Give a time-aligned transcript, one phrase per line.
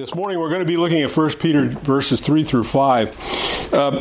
[0.00, 3.70] This morning we're going to be looking at 1 Peter verses 3 through 5.
[3.74, 4.00] Uh,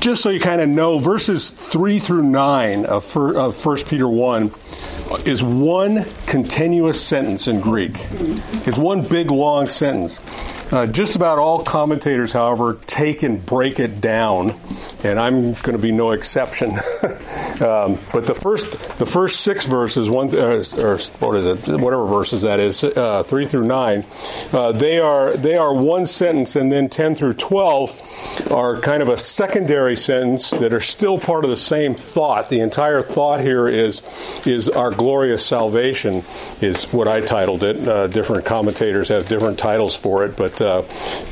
[0.00, 4.52] just so you kind of know, verses 3 through 9 of 1 Peter 1
[5.24, 7.92] is one continuous sentence in Greek.
[8.66, 10.18] It's one big long sentence.
[10.72, 14.58] Uh, just about all commentators, however, take and break it down,
[15.02, 16.70] and I'm going to be no exception.
[17.60, 22.06] um, but the first, the first six verses, one uh, or what is it, whatever
[22.06, 24.06] verses that is, uh, three through nine,
[24.52, 27.90] uh, they are they are one sentence, and then ten through twelve
[28.52, 32.48] are kind of a secondary sentence that are still part of the same thought.
[32.48, 34.02] The entire thought here is
[34.46, 36.22] is our glorious salvation
[36.60, 37.88] is what I titled it.
[37.88, 40.82] Uh, different commentators have different titles for it, but uh,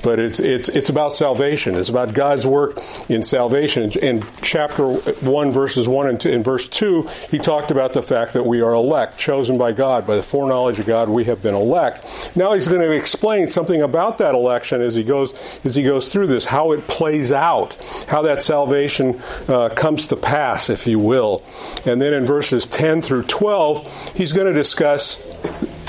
[0.02, 1.74] but it's it's it's about salvation.
[1.74, 3.91] It's about God's work in salvation.
[3.92, 8.32] In chapter one, verses one and two, in verse two, he talked about the fact
[8.32, 11.54] that we are elect, chosen by God, by the foreknowledge of God, we have been
[11.54, 12.32] elect.
[12.37, 15.34] Now he's going to explain something about that election as he goes
[15.65, 17.74] as he goes through this, how it plays out,
[18.09, 21.43] how that salvation uh, comes to pass, if you will.
[21.84, 25.16] And then in verses ten through twelve, he's going to discuss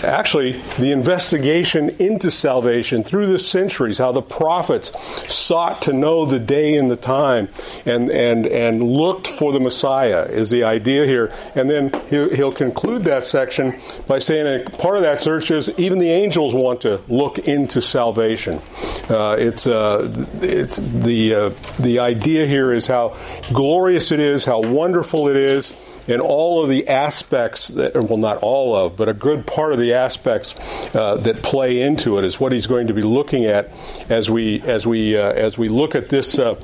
[0.03, 4.92] actually the investigation into salvation through the centuries, how the prophets
[5.31, 7.50] sought to know the day and the time
[7.86, 11.33] and, and, and looked for the Messiah is the idea here.
[11.55, 16.00] And then he'll, he'll conclude that section by saying part of that search is even
[16.00, 18.61] the angels want to look into salvation.
[19.09, 20.11] Uh, it's, uh,
[20.42, 23.17] it's the, uh, the idea here is how
[23.52, 25.73] glorious it is, how wonderful it is
[26.10, 29.80] and all of the aspects that, well, not all of, but a good part of
[29.80, 30.56] the aspects
[30.96, 33.72] uh, that play into it is what he's going to be looking at
[34.10, 36.40] as we as we uh, as we look at this.
[36.40, 36.56] Uh,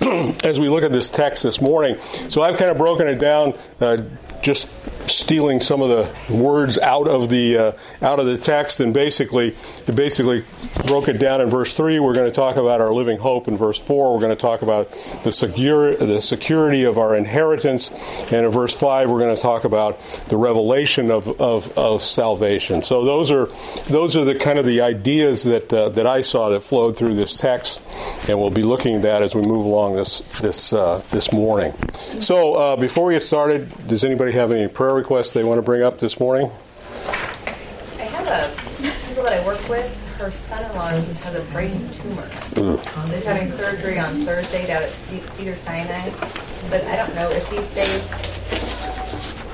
[0.44, 3.54] as we look at this text this morning, so I've kind of broken it down
[3.80, 4.02] uh,
[4.42, 4.68] just
[5.06, 9.54] stealing some of the words out of the uh, out of the text and basically
[9.92, 10.44] basically
[10.86, 13.56] broke it down in verse 3 we're going to talk about our living hope in
[13.56, 14.90] verse 4 we're going to talk about
[15.24, 17.90] the secure the security of our inheritance.
[18.32, 22.82] And in verse 5 we're going to talk about the revelation of, of, of salvation.
[22.82, 23.46] So those are
[23.86, 27.14] those are the kind of the ideas that uh, that I saw that flowed through
[27.14, 27.80] this text.
[28.28, 31.72] And we'll be looking at that as we move along this this uh, this morning.
[32.20, 35.62] So uh, before we get started does anybody have any prayer requests they want to
[35.62, 36.50] bring up this morning?
[37.98, 38.50] I have a
[39.08, 40.00] people that I work with.
[40.18, 42.28] Her son-in-law has a brain tumor.
[42.56, 46.10] Um, he's having surgery on Thursday down at Cedar Sinai,
[46.70, 48.02] but I don't know if he's safe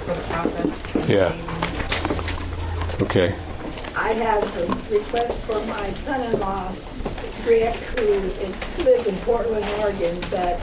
[0.04, 1.08] for the process.
[1.08, 1.32] Yeah.
[3.02, 3.34] Okay.
[3.96, 6.72] I have a request for my son-in-law,
[7.46, 10.60] Rick, who lives in Portland, Oregon, but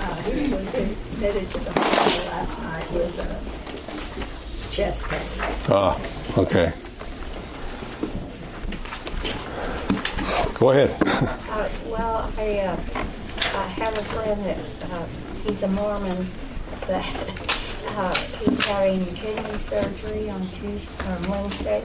[0.00, 3.67] uh, he was admitted to the hospital last night with a
[4.78, 5.20] chest pain.
[5.70, 5.98] Ah,
[6.38, 6.72] okay.
[10.54, 10.94] Go ahead.
[11.50, 12.76] uh, well, I, uh,
[13.58, 14.58] I have a friend that
[14.92, 15.06] uh,
[15.44, 16.24] he's a Mormon
[16.86, 17.04] that
[17.96, 21.84] uh, he's having kidney surgery on Tuesday, on Wednesday.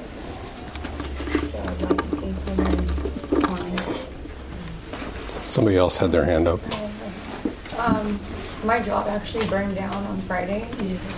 [1.49, 3.81] So I'd like to keep him in mind.
[5.47, 6.59] Somebody else had their hand up.
[7.79, 8.19] Um,
[8.63, 10.67] my job actually burned down on Friday.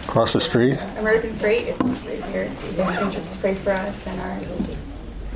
[0.08, 0.80] Across the street?
[0.98, 2.52] American Freight, it's right here.
[2.68, 4.40] You can just pray for us and our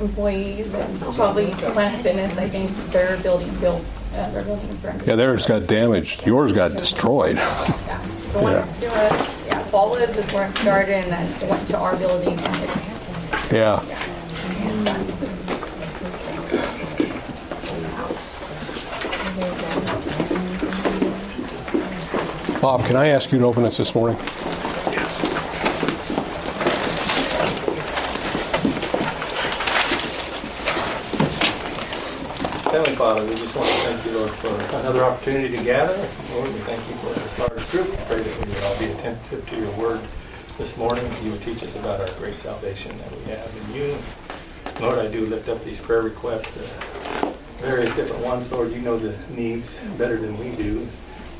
[0.04, 2.36] employees and probably Planet Fitness.
[2.38, 3.84] I think their building built,
[4.14, 5.02] uh, their building is burned.
[5.06, 6.26] Yeah, theirs got damaged.
[6.26, 7.36] Yours got destroyed.
[7.36, 8.60] Yeah, the one Yeah.
[8.60, 11.96] next to us, yeah, Follis is where it started, and then it went to our
[11.96, 13.80] building, and it's Yeah.
[22.60, 24.18] Bob, can I ask you to open us this morning?
[24.18, 25.10] Yes.
[32.64, 35.96] Heavenly Father, we just want to thank you, Lord, for another opportunity to gather.
[36.34, 37.88] Lord, we thank you for this starters group.
[37.88, 40.02] We pray that we would all be attentive to your word
[40.58, 41.10] this morning.
[41.24, 43.98] You would teach us about our great salvation that we have in you.
[44.82, 48.52] Lord, I do lift up these prayer requests, uh, various different ones.
[48.52, 50.86] Lord, you know the needs better than we do.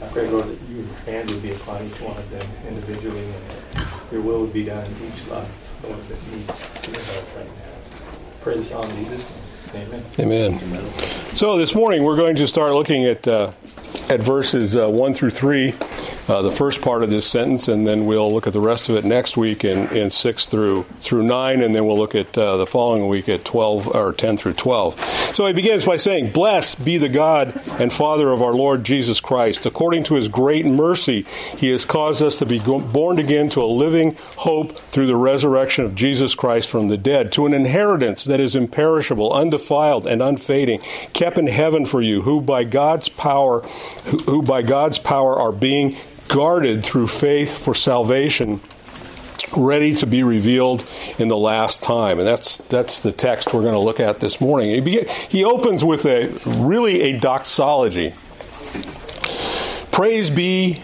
[0.03, 3.87] I pray, Lord, that your hand would be upon each one of them individually and
[4.11, 6.47] your will would be done in each life, Lord, that needs
[6.89, 8.01] your help right now.
[8.41, 9.29] Pray this all Jesus'
[9.75, 9.89] name.
[10.19, 10.59] Amen.
[10.63, 11.37] Amen.
[11.37, 13.53] So this morning we're going to start looking at uh,
[14.09, 15.75] at verses uh, one through three
[16.31, 18.95] uh, the first part of this sentence, and then we'll look at the rest of
[18.95, 22.57] it next week in, in 6 through, through 9, and then we'll look at uh,
[22.57, 24.99] the following week at 12 or 10 through 12.
[25.35, 29.21] So he begins by saying, Blessed be the God and Father of our Lord Jesus
[29.21, 29.67] Christ.
[29.67, 33.65] According to his great mercy, he has caused us to be born again to a
[33.65, 38.39] living hope through the resurrection of Jesus Christ from the dead, to an inheritance that
[38.39, 40.81] is imperishable, undefiled, and unfading,
[41.13, 43.63] kept in heaven for you, who by God's power,
[44.05, 45.97] who, who by God's power are being
[46.31, 48.61] guarded through faith for salvation
[49.57, 50.87] ready to be revealed
[51.19, 52.19] in the last time.
[52.19, 54.71] And that's that's the text we're going to look at this morning.
[54.71, 58.15] He, begin, he opens with a really a doxology.
[59.91, 60.83] Praise be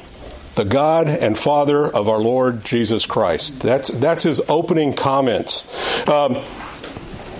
[0.56, 3.60] the God and Father of our Lord Jesus Christ.
[3.60, 5.64] That's that's his opening comments.
[6.08, 6.42] Um,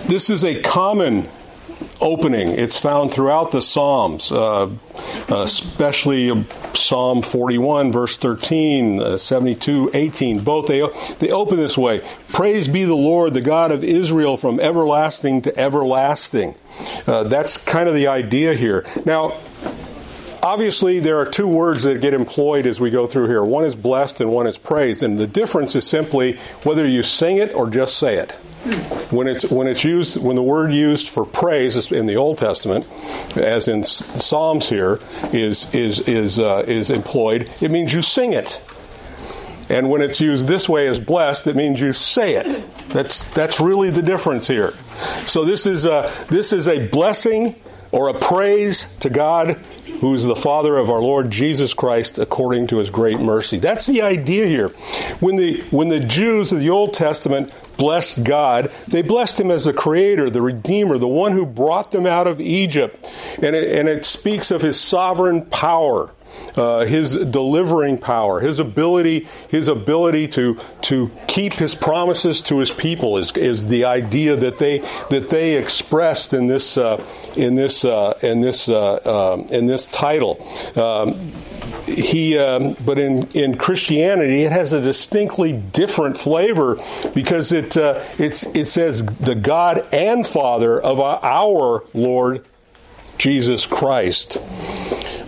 [0.06, 1.28] this is a common
[2.00, 2.48] opening.
[2.48, 4.70] It's found throughout the Psalms, uh,
[5.28, 6.44] especially
[6.74, 10.40] Psalm 41, verse 13, uh, 72, 18.
[10.40, 10.86] Both they
[11.18, 15.58] they open this way: "Praise be the Lord, the God of Israel, from everlasting to
[15.58, 16.54] everlasting."
[17.06, 18.84] Uh, that's kind of the idea here.
[19.04, 19.38] Now.
[20.42, 23.42] Obviously, there are two words that get employed as we go through here.
[23.42, 25.02] One is blessed and one is praised.
[25.02, 28.32] And the difference is simply whether you sing it or just say it.
[29.10, 32.86] When it's when it's used when the word used for praise in the Old Testament,
[33.36, 35.00] as in Psalms here,
[35.32, 38.62] is is is uh, is employed, it means you sing it.
[39.68, 42.68] And when it's used this way as blessed, it means you say it.
[42.88, 44.72] That's that's really the difference here.
[45.26, 47.56] So this is a, this is a blessing
[47.92, 49.62] or a praise to God
[50.00, 53.58] who is the Father of our Lord Jesus Christ according to his great mercy.
[53.58, 54.68] That's the idea here.
[55.20, 59.64] When the when the Jews of the Old Testament blessed God, they blessed him as
[59.64, 63.04] the creator, the redeemer, the one who brought them out of Egypt.
[63.42, 66.12] And it, and it speaks of his sovereign power.
[66.56, 72.70] Uh, his delivering power, his ability, his ability to to keep his promises to his
[72.70, 74.78] people is, is the idea that they
[75.10, 77.02] that they expressed in this uh,
[77.36, 80.40] in this uh, in this uh, um, in this title.
[80.76, 81.32] Um,
[81.86, 86.78] he, um, but in, in Christianity, it has a distinctly different flavor
[87.14, 92.44] because it uh, it's, it says the God and Father of our Lord
[93.18, 94.38] Jesus Christ.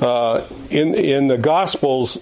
[0.00, 2.18] Uh, in in the Gospels,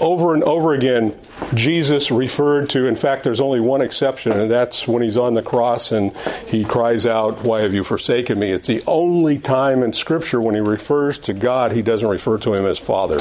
[0.00, 1.18] over and over again,
[1.54, 2.86] Jesus referred to.
[2.86, 6.16] In fact, there's only one exception, and that's when he's on the cross and
[6.46, 10.54] he cries out, "Why have you forsaken me?" It's the only time in Scripture when
[10.54, 13.18] he refers to God, he doesn't refer to him as Father.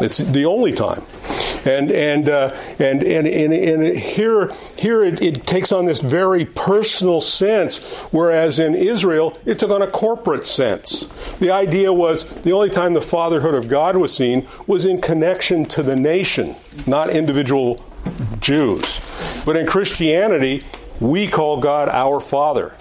[0.00, 1.02] It's the only time.
[1.64, 6.44] And and uh, and, and and and here here it, it, takes on this very
[6.44, 7.78] personal sense,
[8.10, 11.08] whereas in Israel it took on a corporate sense.
[11.38, 15.64] The idea was the only time the fatherhood of God was seen was in connection
[15.66, 16.56] to the nation,
[16.86, 17.84] not individual
[18.40, 19.00] Jews.
[19.44, 20.64] But in Christianity,
[21.00, 22.74] we call God our Father.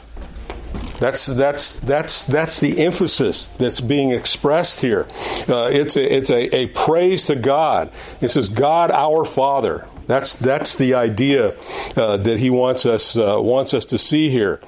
[1.04, 5.06] That's that's that's that's the emphasis that's being expressed here.
[5.50, 7.92] Uh, it's a, it's a, a praise to God.
[8.22, 9.86] It says God our Father.
[10.08, 11.58] That's that's the idea
[11.98, 14.62] uh, that he wants us uh, wants us to see here.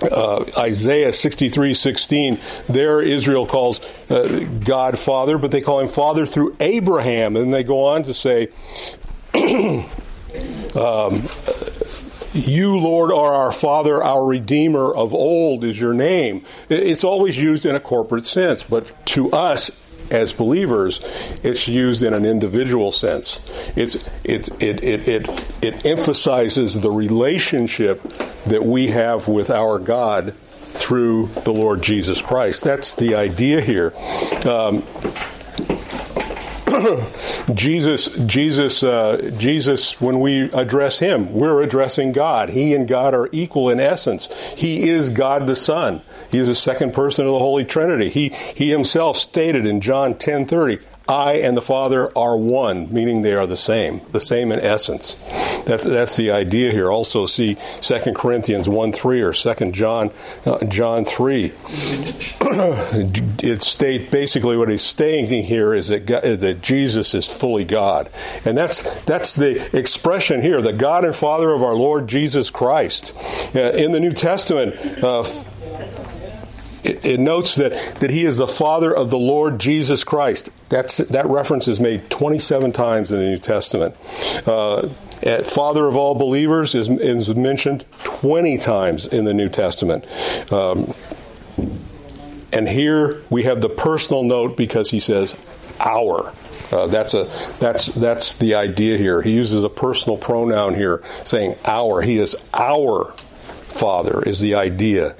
[0.00, 2.38] Uh, Isaiah 63 16,
[2.68, 7.36] there Israel calls uh, God Father, but they call him Father through Abraham.
[7.36, 8.50] And they go on to say,
[9.34, 11.24] um,
[12.32, 16.44] you, Lord, are our Father, our Redeemer of old is your name.
[16.68, 19.70] It's always used in a corporate sense, but to us,
[20.10, 21.00] as believers,
[21.42, 23.40] it's used in an individual sense.
[23.76, 28.02] It's, it's, it, it, it, it emphasizes the relationship
[28.46, 30.34] that we have with our God
[30.66, 32.64] through the Lord Jesus Christ.
[32.64, 33.92] That's the idea here.
[34.44, 34.84] Um,
[37.54, 42.50] Jesus, Jesus, uh, Jesus, when we address Him, we're addressing God.
[42.50, 44.28] He and God are equal in essence.
[44.56, 46.02] He is God the Son.
[46.30, 48.08] He is the second person of the Holy Trinity.
[48.08, 50.78] He, he himself stated in John 10 30,
[51.10, 55.16] I and the Father are one, meaning they are the same, the same in essence.
[55.66, 56.90] That's, that's the idea here.
[56.90, 60.12] Also, see 2 Corinthians 1 3 or 2 John,
[60.46, 61.46] uh, John 3.
[62.40, 68.08] it state basically what he's stating here is that, God, that Jesus is fully God.
[68.44, 73.12] And that's, that's the expression here, the God and Father of our Lord Jesus Christ.
[73.54, 75.24] Uh, in the New Testament, uh,
[76.84, 80.50] it, notes that, that he is the father of the Lord Jesus Christ.
[80.68, 83.96] That's, that reference is made 27 times in the New Testament.
[84.46, 84.88] Uh,
[85.42, 90.04] father of all believers is, is, mentioned 20 times in the New Testament.
[90.52, 90.94] Um,
[92.52, 95.36] and here we have the personal note because he says,
[95.78, 96.32] our.
[96.72, 97.24] Uh, that's a
[97.58, 99.22] that's that's the idea here.
[99.22, 102.00] He uses a personal pronoun here, saying our.
[102.00, 103.12] He is our
[103.68, 104.22] Father.
[104.22, 105.16] Is the idea.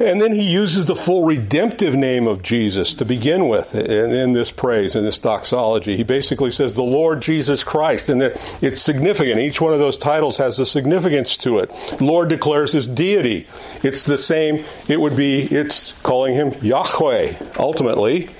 [0.00, 4.32] And then he uses the full redemptive name of Jesus to begin with in, in,
[4.32, 5.96] this praise, in this doxology.
[5.96, 9.40] He basically says the Lord Jesus Christ, and it's significant.
[9.40, 11.70] Each one of those titles has a significance to it.
[12.00, 13.46] Lord declares his deity.
[13.82, 18.30] It's the same, it would be, it's calling him Yahweh, ultimately.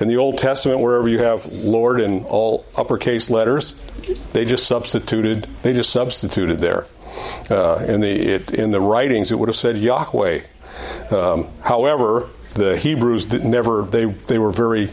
[0.00, 3.76] In the Old Testament, wherever you have Lord in all uppercase letters,
[4.32, 6.86] they just substituted, they just substituted there.
[7.48, 10.40] Uh, in the it, in the writings, it would have said Yahweh
[11.10, 14.92] um, however, the Hebrews never they they were very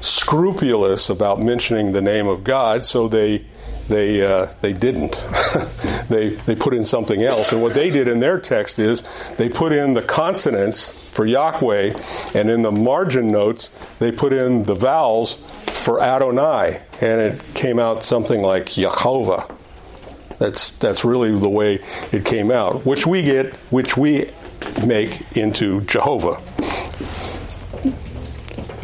[0.00, 3.44] scrupulous about mentioning the name of God, so they
[3.88, 5.24] they uh, they didn't.
[6.08, 9.02] they they put in something else, and what they did in their text is
[9.36, 11.98] they put in the consonants for Yahweh,
[12.34, 17.78] and in the margin notes they put in the vowels for Adonai, and it came
[17.78, 19.54] out something like Yehovah.
[20.38, 24.30] That's that's really the way it came out, which we get, which we
[24.86, 26.40] make into Jehovah.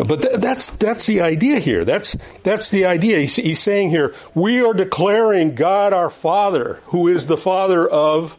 [0.04, 1.84] But th- that's that's the idea here.
[1.84, 3.20] That's that's the idea.
[3.20, 8.38] He's, he's, saying here, we are declaring God our Father, who is the Father of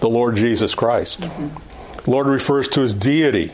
[0.00, 1.20] the Lord Jesus Christ.
[1.20, 2.10] Mm-hmm.
[2.10, 3.52] Lord refers to his deity.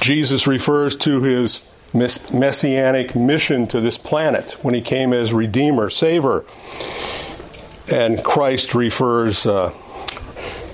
[0.00, 6.44] Jesus refers to his messianic mission to this planet when he came as Redeemer, Savior.
[7.88, 9.46] And Christ refers.
[9.46, 9.72] Uh,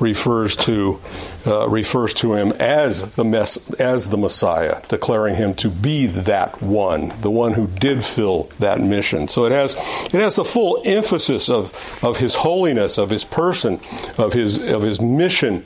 [0.01, 1.01] refers to
[1.47, 6.61] uh, refers to him as the mess, as the Messiah, declaring him to be that
[6.61, 9.29] one, the one who did fill that mission.
[9.29, 9.75] So it has
[10.07, 11.73] it has the full emphasis of
[12.03, 13.81] of his holiness, of his person,
[14.19, 15.65] of his of his mission,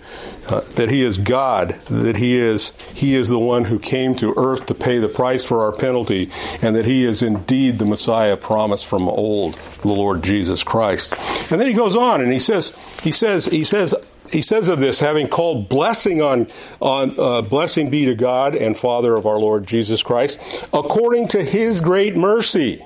[0.49, 4.35] uh, that he is God, that he is he is the one who came to
[4.37, 8.37] earth to pay the price for our penalty, and that he is indeed the Messiah
[8.37, 11.15] promised from old, the Lord Jesus Christ.
[11.51, 13.95] And then he goes on and he says he says he says
[14.33, 16.49] he says of this, having called blessing on,
[16.81, 20.39] on uh, blessing be to God and Father of our Lord Jesus Christ,
[20.73, 22.85] according to his great mercy.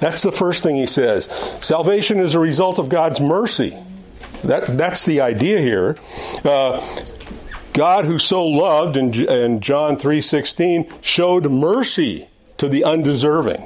[0.00, 1.26] That's the first thing he says.
[1.60, 3.76] Salvation is a result of God's mercy.
[4.42, 5.96] That, that's the idea here.
[6.44, 6.84] Uh,
[7.72, 13.64] God, who so loved in, in John 3.16, showed mercy to the undeserving.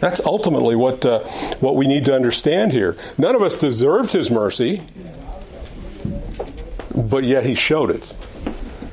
[0.00, 1.20] That's ultimately what, uh,
[1.60, 2.96] what we need to understand here.
[3.16, 4.82] None of us deserved his mercy
[6.96, 8.14] but yet he showed it.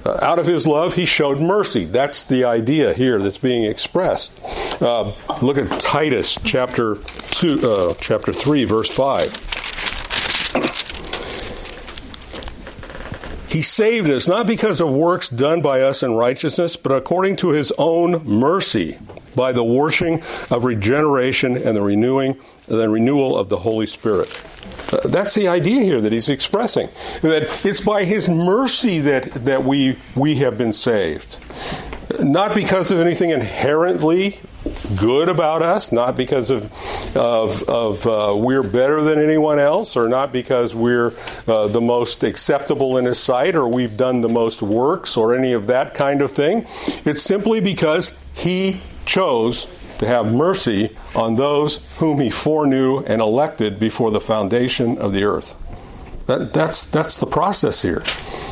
[0.06, 1.86] Uh, out of his love, he showed mercy.
[1.86, 4.34] That's the idea here that's being expressed.
[4.82, 6.98] Uh, look at Titus chapter
[7.32, 9.32] two, uh, chapter three, verse five.
[13.50, 17.50] He saved us not because of works done by us in righteousness, but according to
[17.50, 18.98] his own mercy,
[19.36, 24.42] by the washing of regeneration and the renewing, the renewal of the Holy Spirit.
[25.04, 26.90] That's the idea here that he's expressing.
[27.22, 31.38] That it's by his mercy that, that we, we have been saved.
[32.20, 34.40] Not because of anything inherently
[34.96, 36.72] good about us, not because of,
[37.18, 41.14] of, of uh, we're better than anyone else, or not because we're
[41.48, 45.54] uh, the most acceptable in his sight, or we've done the most works, or any
[45.54, 46.66] of that kind of thing.
[47.04, 49.68] It's simply because he chose
[50.04, 55.24] to have mercy on those whom he foreknew and elected before the foundation of the
[55.24, 55.56] earth.
[56.28, 58.04] That, that's, that's the process here.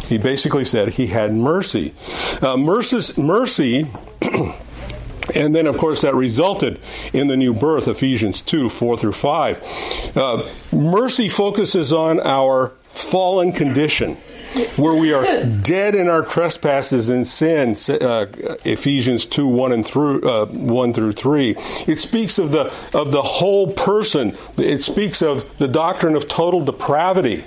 [0.08, 1.94] He basically said he had mercy.
[2.42, 3.90] Uh, mercy, mercy
[5.36, 6.80] and then, of course, that resulted
[7.14, 10.18] in the new birth, Ephesians 2 4 through 5.
[10.18, 14.18] Uh, mercy focuses on our fallen condition
[14.76, 18.26] where we are dead in our trespasses and sin, uh,
[18.66, 21.56] Ephesians 2 1 and through uh, 1 through 3.
[21.88, 26.64] It speaks of the, of the whole person, it speaks of the doctrine of total
[26.64, 27.46] depravity.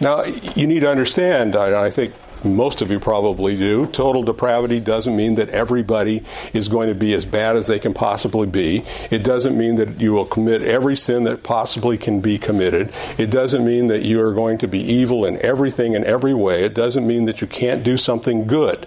[0.00, 0.24] Now,
[0.54, 2.14] you need to understand, I, I think
[2.44, 3.86] most of you probably do.
[3.86, 6.22] Total depravity doesn't mean that everybody
[6.52, 8.84] is going to be as bad as they can possibly be.
[9.10, 12.92] It doesn't mean that you will commit every sin that possibly can be committed.
[13.18, 16.64] It doesn't mean that you are going to be evil in everything in every way.
[16.64, 18.86] It doesn't mean that you can't do something good.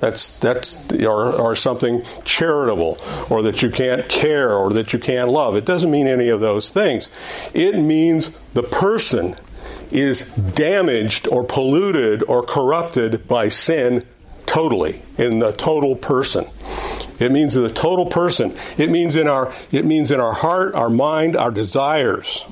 [0.00, 5.28] That's that's or, or something charitable, or that you can't care, or that you can't
[5.28, 5.56] love.
[5.56, 7.08] It doesn't mean any of those things.
[7.52, 9.36] It means the person
[9.90, 10.22] is
[10.54, 14.06] damaged or polluted or corrupted by sin
[14.46, 16.46] totally in the total person
[17.18, 20.90] it means the total person it means in our it means in our heart our
[20.90, 22.46] mind our desires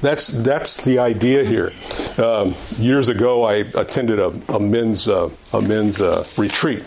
[0.00, 1.72] That's that's the idea here.
[2.18, 6.84] Um, years ago, I attended a, a men's uh, a men's uh, retreat,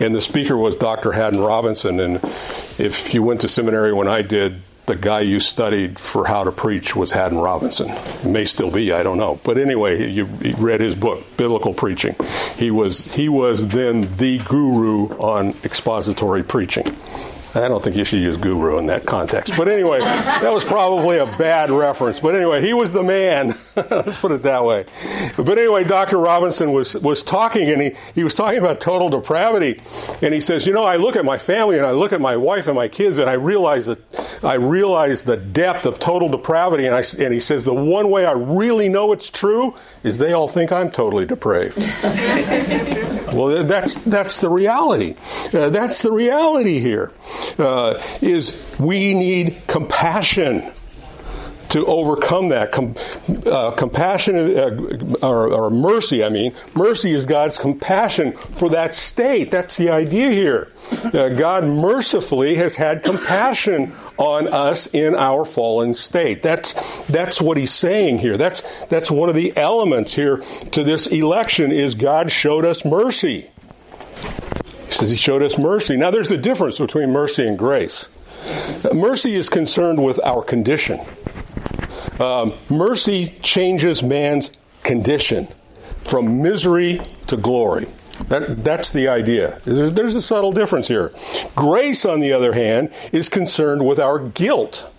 [0.00, 1.12] and the speaker was Dr.
[1.12, 2.00] Haddon Robinson.
[2.00, 2.20] And
[2.76, 6.50] if you went to seminary when I did, the guy you studied for how to
[6.50, 7.90] preach was Haddon Robinson.
[7.90, 9.38] It may still be, I don't know.
[9.44, 12.16] But anyway, you, read his book, Biblical Preaching.
[12.56, 16.96] He was he was then the guru on expository preaching.
[17.54, 19.54] I don't think you should use guru in that context.
[19.56, 22.20] But anyway, that was probably a bad reference.
[22.20, 23.54] But anyway, he was the man.
[23.76, 24.84] Let's put it that way.
[25.36, 26.18] But anyway, Dr.
[26.18, 29.80] Robinson was, was talking, and he, he was talking about total depravity.
[30.20, 32.36] And he says, You know, I look at my family and I look at my
[32.36, 33.98] wife and my kids, and I realize that
[34.44, 36.86] I realize the depth of total depravity.
[36.86, 40.34] And, I, and he says, The one way I really know it's true is they
[40.34, 41.78] all think I'm totally depraved.
[43.32, 45.16] well, that's, that's the reality.
[45.52, 47.10] Uh, that's the reality here
[47.58, 50.72] uh, is we need compassion
[51.70, 52.72] to overcome that.
[52.72, 52.94] Com-
[53.46, 56.54] uh, compassion, uh, or, or, mercy, I mean.
[56.74, 59.50] Mercy is God's compassion for that state.
[59.50, 60.72] That's the idea here.
[60.92, 66.42] Uh, God mercifully has had compassion on us in our fallen state.
[66.42, 66.74] That's,
[67.06, 68.36] that's what he's saying here.
[68.36, 70.38] That's, that's one of the elements here
[70.72, 73.50] to this election is God showed us mercy.
[74.88, 75.96] He says he showed us mercy.
[75.96, 78.08] Now, there's a difference between mercy and grace.
[78.92, 81.00] Mercy is concerned with our condition.
[82.18, 84.50] Um, mercy changes man's
[84.82, 85.46] condition
[86.04, 87.86] from misery to glory.
[88.28, 89.60] That, that's the idea.
[89.64, 91.12] There's, there's a subtle difference here.
[91.54, 94.90] Grace, on the other hand, is concerned with our guilt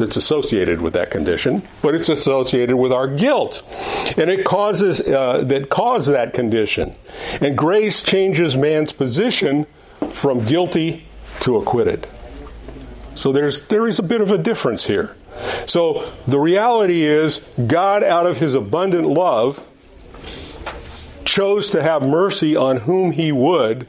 [0.00, 3.62] that's associated with that condition, but it's associated with our guilt,
[4.18, 6.96] and it causes uh, that cause that condition.
[7.40, 9.66] And grace changes man's position
[10.08, 11.06] from guilty
[11.40, 12.08] to acquitted.
[13.14, 15.14] So there's there is a bit of a difference here.
[15.66, 19.66] So the reality is, God, out of His abundant love,
[21.24, 23.86] chose to have mercy on whom He would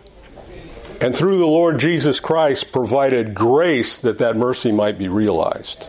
[1.02, 5.88] and through the Lord Jesus Christ provided grace that that mercy might be realized.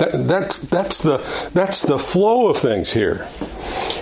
[0.00, 1.18] That, that's, that's, the,
[1.52, 3.28] that's the flow of things here.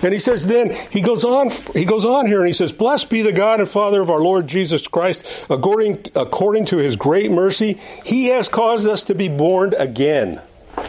[0.01, 1.51] And he says, then he goes on.
[1.75, 4.21] He goes on here, and he says, "Blessed be the God and Father of our
[4.21, 5.27] Lord Jesus Christ.
[5.51, 10.41] According according to His great mercy, He has caused us to be born again."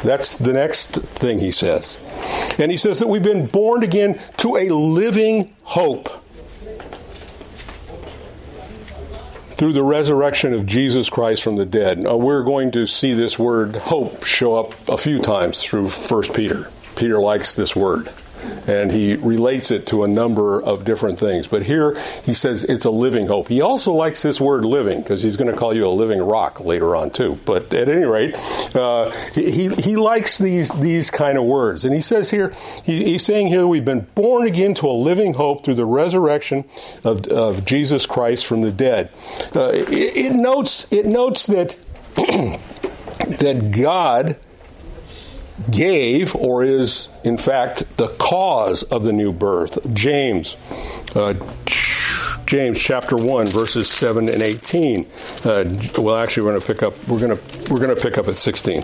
[0.04, 1.98] That's the next thing he says,
[2.60, 6.10] and he says that we've been born again to a living hope
[9.60, 12.00] through the resurrection of Jesus Christ from the dead.
[12.00, 16.24] Now, we're going to see this word hope show up a few times through 1
[16.34, 16.72] Peter.
[16.96, 18.10] Peter likes this word
[18.70, 21.48] and he relates it to a number of different things.
[21.48, 23.48] But here he says it's a living hope.
[23.48, 26.60] He also likes this word living because he's going to call you a living rock
[26.60, 27.40] later on too.
[27.46, 28.36] But at any rate,
[28.76, 32.54] uh, he he likes these these kind of words, and he says here
[32.84, 36.64] he, he's saying here we've been born again to a living hope through the resurrection
[37.04, 39.12] of, of Jesus Christ from the dead.
[39.56, 41.76] Uh, it, it notes it notes that
[42.16, 44.38] that God
[45.72, 49.94] gave or is in fact the cause of the new birth.
[49.94, 50.58] James
[51.16, 51.34] uh,
[52.50, 55.06] james chapter 1 verses 7 and 18
[55.44, 55.66] uh,
[56.00, 58.28] well actually we're going to pick up we're going to we're going to pick up
[58.28, 58.84] at 16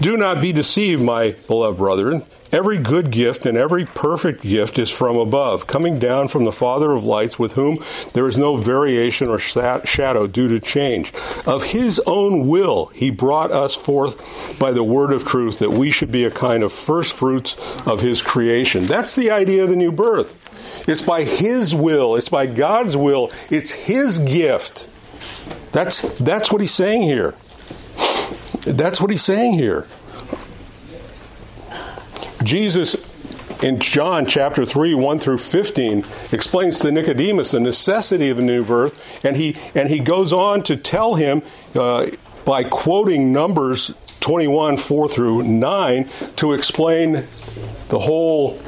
[0.00, 4.90] do not be deceived my beloved brethren Every good gift and every perfect gift is
[4.90, 9.28] from above, coming down from the Father of lights, with whom there is no variation
[9.28, 11.14] or shadow due to change.
[11.46, 15.90] Of his own will, he brought us forth by the word of truth, that we
[15.90, 18.84] should be a kind of first fruits of his creation.
[18.84, 20.51] That's the idea of the new birth.
[20.86, 24.88] It's by his will, it's by God's will, it's his gift.
[25.72, 27.34] That's, that's what he's saying here.
[28.64, 29.86] That's what he's saying here.
[32.44, 32.96] Jesus
[33.62, 38.64] in John chapter 3, 1 through 15, explains to Nicodemus the necessity of a new
[38.64, 41.42] birth, and he, and he goes on to tell him
[41.76, 42.08] uh,
[42.44, 47.26] by quoting Numbers 21, 4 through 9, to explain
[47.88, 48.60] the whole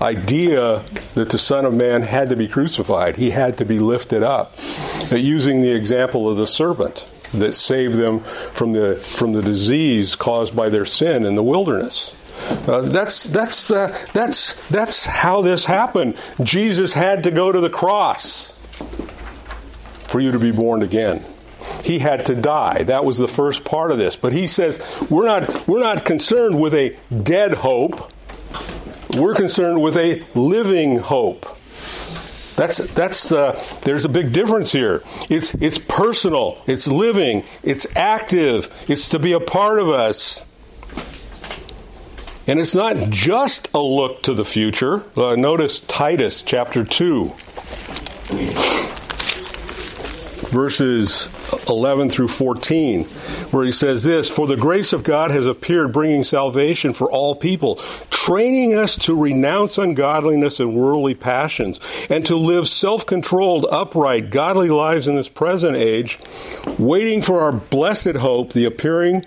[0.00, 0.84] idea
[1.14, 3.16] that the Son of Man had to be crucified.
[3.16, 4.56] He had to be lifted up,
[5.10, 10.56] using the example of the serpent that saved them from the, from the disease caused
[10.56, 12.14] by their sin in the wilderness.
[12.66, 16.16] Uh, that's that's uh, that's that's how this happened.
[16.42, 18.58] Jesus had to go to the cross
[20.08, 21.24] for you to be born again.
[21.84, 22.84] He had to die.
[22.84, 24.16] That was the first part of this.
[24.16, 28.10] But he says we're not we're not concerned with a dead hope.
[29.18, 31.56] We're concerned with a living hope.
[32.56, 35.02] That's that's uh, there's a big difference here.
[35.28, 36.62] It's it's personal.
[36.66, 37.44] It's living.
[37.62, 38.68] It's active.
[38.86, 40.44] It's to be a part of us.
[42.46, 45.04] And it's not just a look to the future.
[45.16, 47.32] Uh, notice Titus chapter 2
[50.50, 51.28] verses
[51.68, 56.24] 11 through 14, where he says this For the grace of God has appeared, bringing
[56.24, 57.76] salvation for all people,
[58.10, 64.68] training us to renounce ungodliness and worldly passions, and to live self controlled, upright, godly
[64.68, 66.18] lives in this present age,
[66.78, 69.24] waiting for our blessed hope, the appearing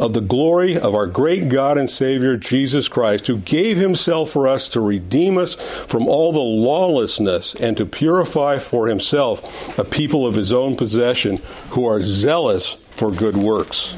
[0.00, 4.48] of the glory of our great God and Savior Jesus Christ, who gave himself for
[4.48, 10.26] us to redeem us from all the lawlessness and to purify for himself a people
[10.26, 11.36] of his own possession
[11.70, 13.94] who are zealous for good works.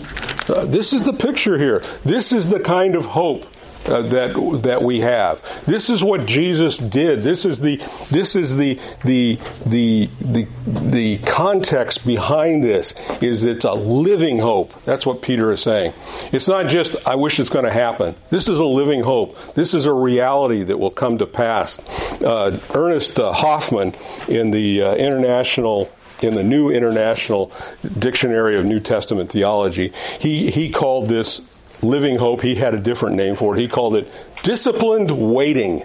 [0.51, 1.83] Uh, this is the picture here.
[2.05, 3.47] This is the kind of hope
[3.87, 5.43] uh, that that we have.
[5.67, 7.23] This is what Jesus did.
[7.23, 7.77] This is the
[8.11, 14.73] this is the the the the the context behind this is it's a living hope.
[14.85, 15.95] That's what Peter is saying.
[16.33, 18.15] It's not just I wish it's going to happen.
[18.31, 19.37] This is a living hope.
[19.55, 21.79] This is a reality that will come to pass.
[22.23, 23.95] Uh, Ernest uh, Hoffmann
[24.29, 25.91] in the uh, international
[26.23, 27.51] in the New International
[27.99, 31.41] Dictionary of New Testament Theology, he, he called this
[31.83, 33.61] Living Hope, he had a different name for it.
[33.61, 34.09] He called it
[34.43, 35.83] disciplined waiting.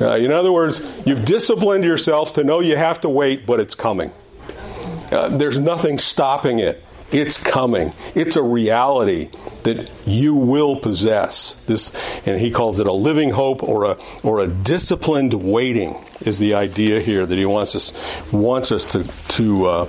[0.00, 3.74] Uh, in other words, you've disciplined yourself to know you have to wait, but it's
[3.74, 4.12] coming.
[5.10, 6.82] Uh, there's nothing stopping it.
[7.12, 7.92] It's coming.
[8.14, 9.28] It's a reality
[9.64, 11.54] that you will possess.
[11.66, 11.92] This,
[12.26, 16.54] and he calls it a living hope or a or a disciplined waiting is the
[16.54, 17.92] idea here that he wants us
[18.32, 19.86] wants us to to uh,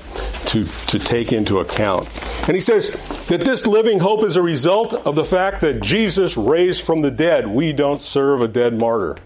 [0.48, 2.10] to to take into account.
[2.48, 2.92] And he says
[3.28, 7.12] that this living hope is a result of the fact that Jesus raised from the
[7.12, 7.48] dead.
[7.48, 9.18] We don't serve a dead martyr.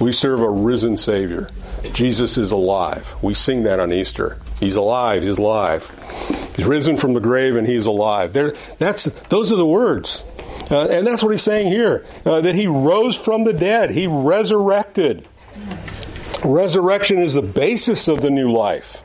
[0.00, 1.50] We serve a risen Savior.
[1.92, 3.14] Jesus is alive.
[3.22, 4.38] We sing that on Easter.
[4.60, 5.22] He's alive.
[5.22, 5.90] He's alive.
[6.56, 8.32] He's risen from the grave and he's alive.
[8.32, 10.24] There, that's, those are the words.
[10.70, 14.06] Uh, and that's what he's saying here uh, that he rose from the dead, he
[14.06, 15.26] resurrected.
[16.44, 19.02] Resurrection is the basis of the new life.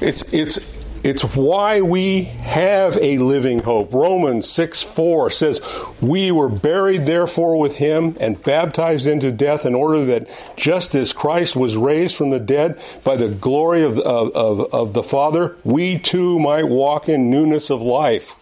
[0.00, 0.77] It's, it's
[1.08, 3.94] it's why we have a living hope.
[3.94, 5.58] Romans 6 4 says,
[6.02, 11.14] We were buried therefore with him and baptized into death in order that just as
[11.14, 15.56] Christ was raised from the dead by the glory of, of, of, of the Father,
[15.64, 18.36] we too might walk in newness of life.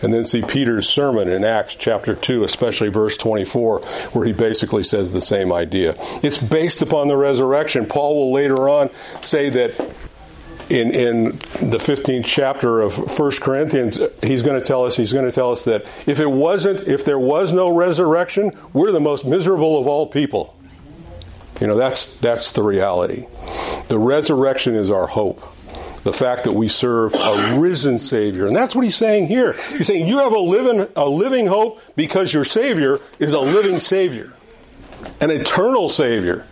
[0.00, 3.80] And then see Peter's sermon in Acts chapter 2, especially verse 24,
[4.12, 5.96] where he basically says the same idea.
[6.22, 7.84] It's based upon the resurrection.
[7.86, 8.90] Paul will later on
[9.22, 9.90] say that
[10.68, 11.24] in in
[11.70, 15.52] the 15th chapter of 1 Corinthians, he's going to tell us he's going to tell
[15.52, 19.86] us that if it wasn't if there was no resurrection, we're the most miserable of
[19.86, 20.56] all people.
[21.60, 23.26] You know, that's that's the reality.
[23.88, 25.40] The resurrection is our hope.
[26.02, 28.46] The fact that we serve a risen Savior.
[28.46, 29.54] And that's what he's saying here.
[29.70, 33.80] He's saying you have a living a living hope because your Savior is a living
[33.80, 34.32] Savior.
[35.20, 36.46] An eternal Savior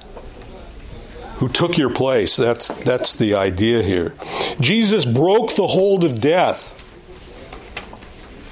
[1.37, 2.37] who took your place.
[2.37, 4.15] That's, that's the idea here.
[4.61, 6.71] Jesus broke the hold of death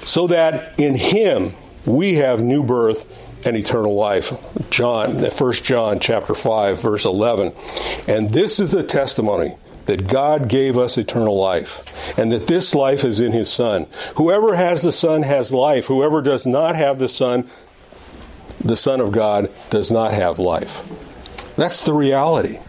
[0.05, 1.53] so that in him
[1.85, 3.05] we have new birth
[3.45, 4.33] and eternal life.
[4.69, 7.53] John, 1 John chapter 5 verse 11.
[8.07, 11.83] And this is the testimony that God gave us eternal life
[12.17, 13.87] and that this life is in his son.
[14.15, 15.87] Whoever has the son has life.
[15.87, 17.49] Whoever does not have the son,
[18.63, 20.87] the son of God does not have life.
[21.55, 22.59] That's the reality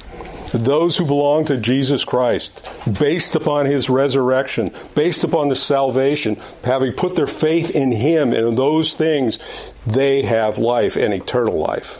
[0.59, 2.69] those who belong to Jesus Christ,
[3.01, 8.49] based upon his resurrection, based upon the salvation, having put their faith in him and
[8.49, 9.38] in those things,
[9.87, 11.99] they have life and eternal life.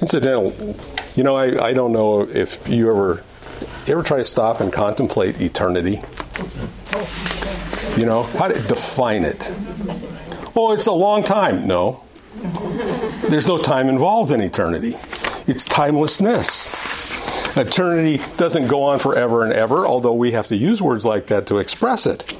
[0.00, 0.76] Incidental,
[1.16, 3.24] you know, I, I don't know if you ever
[3.86, 6.02] ever try to stop and contemplate eternity?
[7.96, 9.52] You know, how to define it?
[10.56, 11.66] Oh, it's a long time.
[11.66, 12.02] No.
[13.28, 14.96] There's no time involved in eternity
[15.46, 17.56] it's timelessness.
[17.56, 21.46] Eternity doesn't go on forever and ever, although we have to use words like that
[21.46, 22.36] to express it.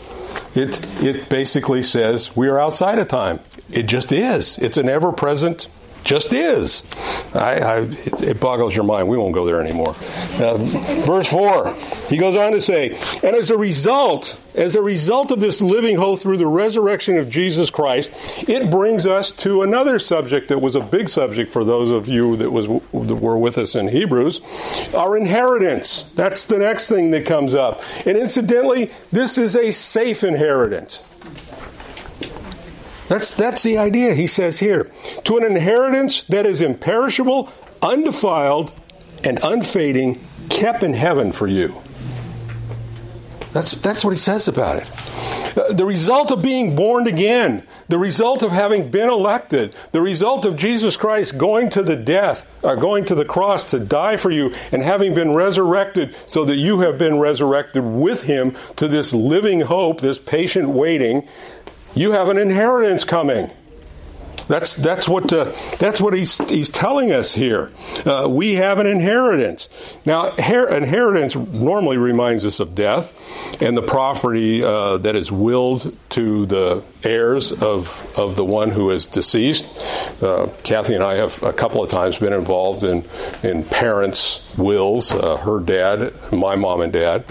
[0.55, 3.41] It, it basically says we are outside of time.
[3.71, 4.59] It just is.
[4.59, 5.69] It's an ever present
[6.05, 6.85] just is.
[7.35, 9.09] I, I, it, it, boggles your mind.
[9.09, 9.97] We won't go there anymore.
[10.35, 10.57] Uh,
[11.07, 11.75] verse 4,
[12.09, 12.91] he goes on to say,
[13.23, 17.31] And as a result, as a result of this living hope through the resurrection of
[17.31, 18.13] Jesus Christ,
[18.49, 22.37] it brings us to another subject that was a big subject for those of you
[22.37, 24.41] that, was, that were with us in Hebrews
[24.95, 26.05] our inheritance.
[26.15, 27.83] That's the next thing that comes up.
[28.07, 31.03] And incidentally, this is a safe inheritance.
[33.15, 34.91] That's, that's the idea he says here.
[35.23, 37.49] To an inheritance that is imperishable,
[37.81, 38.73] undefiled,
[39.23, 40.19] and unfading,
[40.51, 41.81] kept in heaven for you.
[43.53, 44.91] That's, that's what he says about it.
[45.57, 50.45] Uh, the result of being born again, the result of having been elected, the result
[50.45, 54.17] of Jesus Christ going to the death, or uh, going to the cross to die
[54.17, 58.89] for you, and having been resurrected so that you have been resurrected with him to
[58.89, 61.29] this living hope, this patient waiting,
[61.95, 63.51] you have an inheritance coming.
[64.47, 67.71] That's that's what uh, that's what he's he's telling us here.
[68.05, 69.71] Uh, we have an inheritance.
[70.05, 73.13] Now, her- inheritance normally reminds us of death
[73.63, 78.91] and the property uh, that is willed to the heirs of of the one who
[78.91, 79.67] is deceased.
[80.23, 83.05] Uh, Kathy and I have a couple of times been involved in
[83.43, 85.13] in parents' wills.
[85.13, 87.25] Uh, her dad, my mom and dad,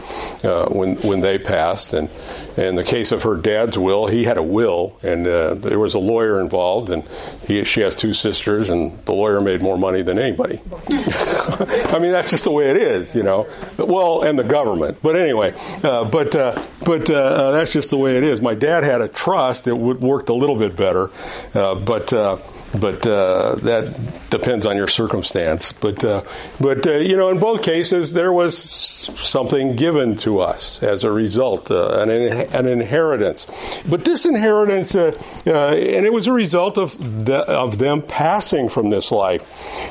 [0.43, 2.09] uh, when when they passed, and
[2.57, 5.99] in the case of her dad's will, he had a will, and there was a
[5.99, 7.03] lawyer involved and
[7.47, 10.61] he, she has two sisters, and the lawyer made more money than anybody.
[10.89, 13.47] I mean, that's just the way it is, you know.
[13.77, 14.99] Well, and the government.
[15.01, 18.41] But anyway, uh, but uh, but uh, uh that's just the way it is.
[18.41, 21.09] My dad had a trust that worked a little bit better,
[21.53, 22.37] uh, but uh,
[22.79, 25.71] but uh, that depends on your circumstance.
[25.71, 26.23] But uh,
[26.59, 31.11] but uh, you know, in both cases, there was something given to us as a
[31.11, 33.47] result, uh, an, an inheritance.
[33.87, 35.11] But this inheritance, uh,
[35.45, 39.43] uh, and it was a result of the, of them passing from this life.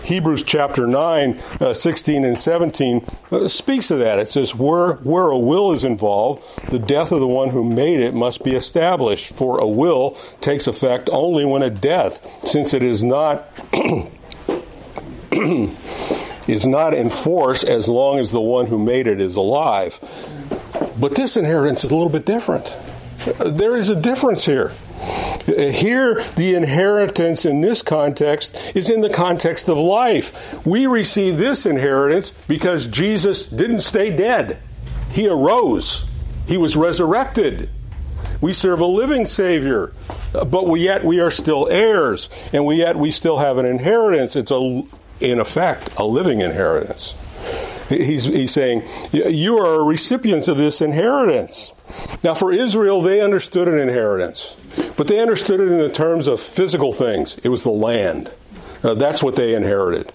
[0.04, 1.40] Hebrews chapter 9,
[1.74, 3.06] 16 and 17
[3.48, 4.18] speaks of that.
[4.18, 8.00] It says, "Where where a will is involved, the death of the one who made
[8.00, 9.34] it must be established.
[9.34, 12.20] For a will takes effect only when a death,
[12.72, 13.48] since it is not
[16.48, 19.98] is not enforced as long as the one who made it is alive.
[20.98, 22.76] But this inheritance is a little bit different.
[23.38, 24.72] There is a difference here.
[25.44, 30.64] Here, the inheritance in this context is in the context of life.
[30.64, 34.60] We receive this inheritance because Jesus didn't stay dead.
[35.10, 36.06] He arose.
[36.46, 37.68] He was resurrected.
[38.42, 39.92] We serve a living Savior,
[40.32, 44.34] but we, yet we are still heirs, and we yet we still have an inheritance.
[44.34, 44.82] It's a,
[45.20, 47.14] in effect, a living inheritance.
[47.88, 51.72] He's, he's saying, You are recipients of this inheritance.
[52.24, 54.56] Now, for Israel, they understood an inheritance,
[54.96, 57.36] but they understood it in the terms of physical things.
[57.44, 58.32] It was the land.
[58.82, 60.12] Uh, that's what they inherited.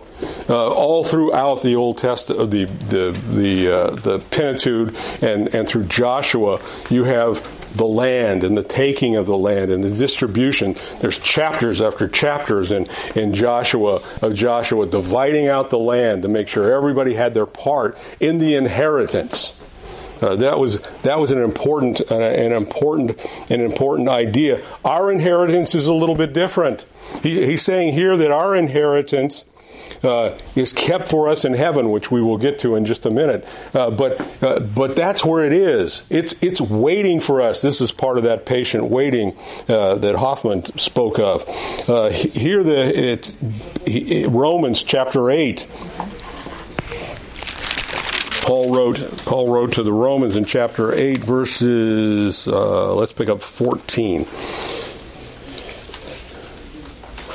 [0.49, 5.85] Uh, all throughout the Old Testament, the the the, uh, the Pentateuch, and and through
[5.85, 6.59] Joshua,
[6.89, 7.41] you have
[7.77, 10.75] the land and the taking of the land and the distribution.
[10.99, 16.47] There's chapters after chapters in, in Joshua of Joshua dividing out the land to make
[16.47, 19.53] sure everybody had their part in the inheritance.
[20.21, 23.19] Uh, that was that was an important uh, an important
[23.51, 24.63] an important idea.
[24.83, 26.85] Our inheritance is a little bit different.
[27.21, 29.45] He, he's saying here that our inheritance
[30.03, 33.11] uh, is kept for us in heaven, which we will get to in just a
[33.11, 33.45] minute.
[33.73, 36.03] Uh, but uh, but that's where it is.
[36.09, 37.61] It's it's waiting for us.
[37.61, 41.45] This is part of that patient waiting uh, that Hoffmann spoke of.
[41.89, 43.37] Uh, here, the it's
[44.27, 45.67] Romans chapter eight.
[48.41, 52.47] Paul wrote Paul wrote to the Romans in chapter eight, verses.
[52.47, 54.25] Uh, let's pick up fourteen.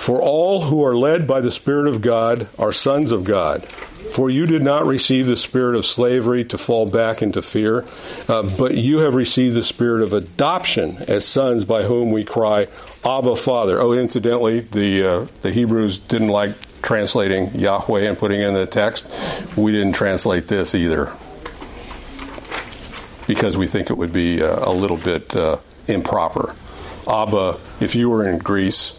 [0.03, 3.65] For all who are led by the Spirit of God are sons of God.
[4.11, 7.85] For you did not receive the spirit of slavery to fall back into fear,
[8.27, 12.67] uh, but you have received the spirit of adoption as sons by whom we cry,
[13.05, 13.81] Abba, Father.
[13.81, 19.09] Oh, incidentally, the, uh, the Hebrews didn't like translating Yahweh and putting in the text.
[19.57, 21.12] We didn't translate this either
[23.29, 26.57] because we think it would be uh, a little bit uh, improper.
[27.07, 28.99] Abba, if you were in Greece,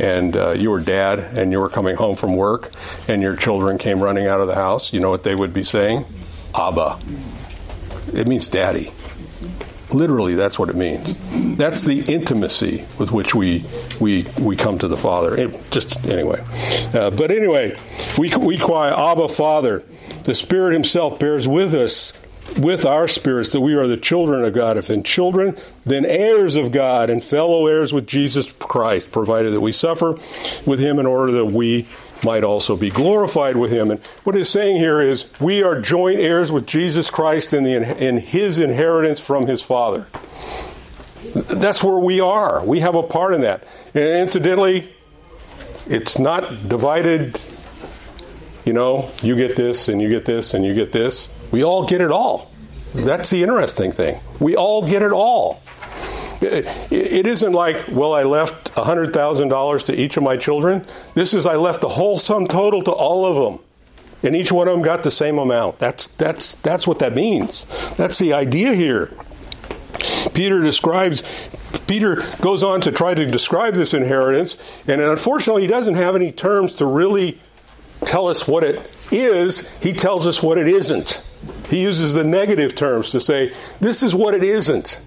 [0.00, 2.72] and uh, you were dad and you were coming home from work
[3.06, 5.62] and your children came running out of the house, you know what they would be
[5.62, 6.06] saying?
[6.54, 6.98] Abba.
[8.14, 8.92] It means daddy.
[9.92, 11.16] Literally, that's what it means.
[11.56, 13.64] That's the intimacy with which we
[13.98, 15.36] we we come to the Father.
[15.36, 16.44] It, just anyway,
[16.94, 17.76] uh, but anyway,
[18.16, 19.82] we we cry Abba, Father.
[20.22, 22.12] The Spirit Himself bears with us
[22.58, 24.76] with our spirits that we are the children of God.
[24.76, 29.60] If in children, then heirs of God and fellow heirs with Jesus Christ, provided that
[29.60, 30.16] we suffer
[30.66, 31.86] with him in order that we
[32.22, 33.90] might also be glorified with him.
[33.90, 37.96] And what it's saying here is we are joint heirs with Jesus Christ in, the,
[37.96, 40.06] in his inheritance from his Father.
[41.34, 42.64] That's where we are.
[42.64, 43.64] We have a part in that.
[43.94, 44.92] And incidentally,
[45.86, 47.40] it's not divided,
[48.64, 51.28] you know, you get this and you get this and you get this.
[51.50, 52.50] We all get it all.
[52.94, 54.20] That's the interesting thing.
[54.38, 55.62] We all get it all.
[56.40, 60.86] It isn't like, well, I left $100,000 to each of my children.
[61.14, 63.64] This is, I left the whole sum total to all of them.
[64.22, 65.78] And each one of them got the same amount.
[65.78, 67.66] That's, that's, that's what that means.
[67.96, 69.12] That's the idea here.
[70.32, 71.22] Peter describes
[71.86, 76.32] Peter goes on to try to describe this inheritance, and unfortunately, he doesn't have any
[76.32, 77.40] terms to really
[78.04, 79.68] tell us what it is.
[79.80, 81.24] He tells us what it isn't.
[81.70, 85.00] He uses the negative terms to say, this is what it isn't.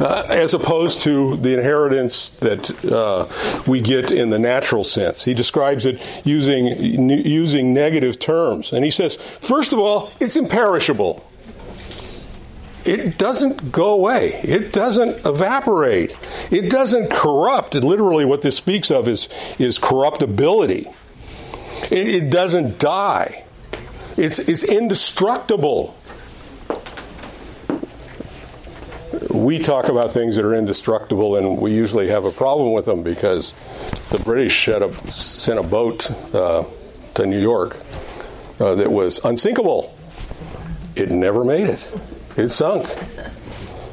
[0.00, 3.26] Uh, as opposed to the inheritance that uh,
[3.66, 5.24] we get in the natural sense.
[5.24, 6.68] He describes it using,
[7.10, 8.72] using negative terms.
[8.72, 11.28] And he says, first of all, it's imperishable
[12.88, 14.40] it doesn't go away.
[14.42, 16.16] It doesn't evaporate.
[16.50, 17.74] It doesn't corrupt.
[17.74, 19.28] And literally, what this speaks of is,
[19.58, 20.90] is corruptibility.
[21.90, 23.44] It, it doesn't die.
[24.16, 25.97] It's, it's indestructible.
[29.30, 33.02] We talk about things that are indestructible, and we usually have a problem with them
[33.02, 33.52] because
[34.10, 36.64] the British a, sent a boat uh,
[37.14, 37.76] to New York
[38.58, 39.94] uh, that was unsinkable.
[40.96, 41.92] It never made it.
[42.36, 42.88] It sunk.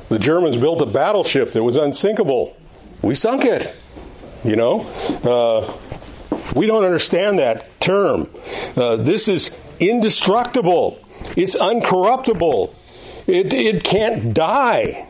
[0.09, 2.55] The Germans built a battleship that was unsinkable.
[3.01, 3.75] We sunk it.
[4.43, 4.81] You know?
[5.23, 5.73] Uh,
[6.55, 8.29] we don't understand that term.
[8.75, 10.99] Uh, this is indestructible,
[11.35, 12.73] it's uncorruptible,
[13.27, 15.07] it, it can't die.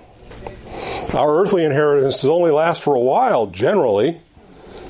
[1.13, 4.21] Our earthly inheritances only last for a while, generally.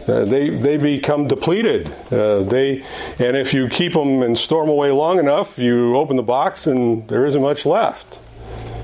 [0.08, 1.92] Uh, they they become depleted.
[2.12, 2.84] Uh, they
[3.18, 6.68] and if you keep them and store them away long enough, you open the box
[6.68, 8.20] and there isn't much left.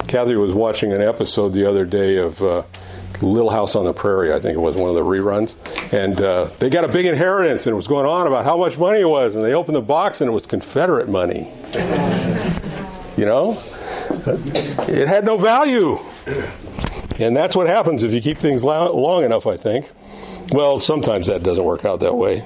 [0.08, 2.63] Kathy was watching an episode the other day of uh,
[3.21, 4.34] Little House on the Prairie.
[4.34, 5.56] I think it was one of the reruns,
[5.93, 8.78] and uh, they got a big inheritance, and it was going on about how much
[8.80, 11.52] money it was, and they opened the box, and it was Confederate money.
[13.15, 13.62] You know,
[14.89, 16.00] it had no value,
[17.21, 19.47] and that's what happens if you keep things long enough.
[19.47, 19.91] I think.
[20.51, 22.43] Well, sometimes that doesn't work out that way.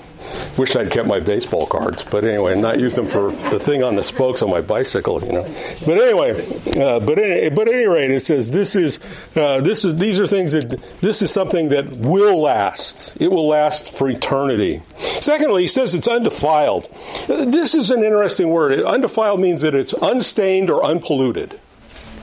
[0.57, 3.95] Wish I'd kept my baseball cards, but anyway, not use them for the thing on
[3.95, 5.43] the spokes on my bicycle, you know.
[5.85, 6.45] But anyway,
[6.79, 8.99] uh, but any, but at any rate, it says this is
[9.35, 13.17] uh, this is these are things that this is something that will last.
[13.19, 14.83] It will last for eternity.
[14.97, 16.87] Secondly, he says it's undefiled.
[17.27, 18.79] This is an interesting word.
[18.83, 21.59] Undefiled means that it's unstained or unpolluted.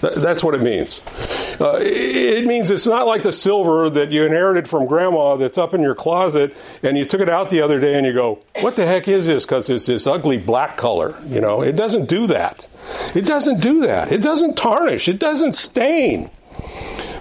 [0.03, 1.01] That's what it means.
[1.61, 5.75] Uh, it means it's not like the silver that you inherited from grandma that's up
[5.75, 8.75] in your closet and you took it out the other day and you go, what
[8.75, 9.47] the heck is this?
[9.47, 11.17] Because it's this ugly black color.
[11.29, 12.67] You know, it doesn't do that.
[13.15, 14.11] It doesn't do that.
[14.11, 15.09] It doesn't tarnish.
[15.09, 16.31] It doesn't stain.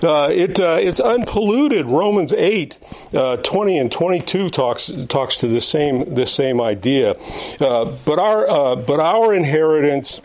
[0.03, 1.85] Uh, it, uh, it's unpolluted.
[1.85, 2.79] Romans 8,
[3.13, 7.11] uh, 20 and 22 talks, talks to the same, the same idea.
[7.59, 10.19] Uh, but, our, uh, but our inheritance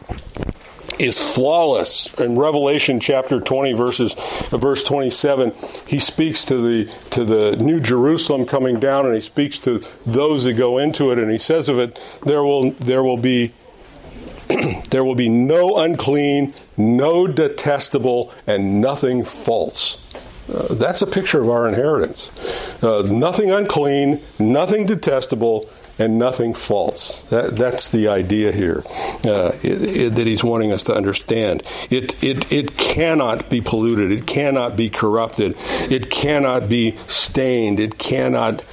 [0.99, 2.13] is flawless.
[2.15, 4.15] In Revelation chapter 20 verses
[4.51, 5.53] verse 27,
[5.87, 10.45] he speaks to the to the new Jerusalem coming down and he speaks to those
[10.45, 13.53] that go into it and he says of it there will there will be
[14.91, 19.99] there will be no unclean, no detestable and nothing false.
[20.53, 22.31] Uh, that's a picture of our inheritance.
[22.81, 27.23] Uh, nothing unclean, nothing detestable, and nothing false.
[27.23, 28.83] That, that's the idea here
[29.25, 31.63] uh, it, it, that he's wanting us to understand.
[31.91, 34.13] It, it, it cannot be polluted.
[34.13, 35.57] It cannot be corrupted.
[35.91, 37.81] It cannot be stained.
[37.81, 38.65] It cannot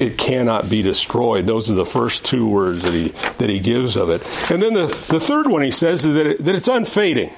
[0.00, 1.46] it cannot be destroyed.
[1.46, 3.08] Those are the first two words that he
[3.38, 4.22] that he gives of it.
[4.50, 7.32] And then the, the third one he says is that, it, that it's unfading.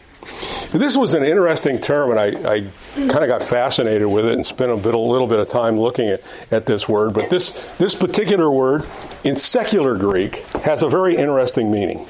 [0.73, 2.61] This was an interesting term, and I, I
[2.95, 5.79] kind of got fascinated with it and spent a, bit, a little bit of time
[5.79, 7.15] looking at, at this word.
[7.15, 8.85] But this, this particular word
[9.25, 12.07] in secular Greek has a very interesting meaning.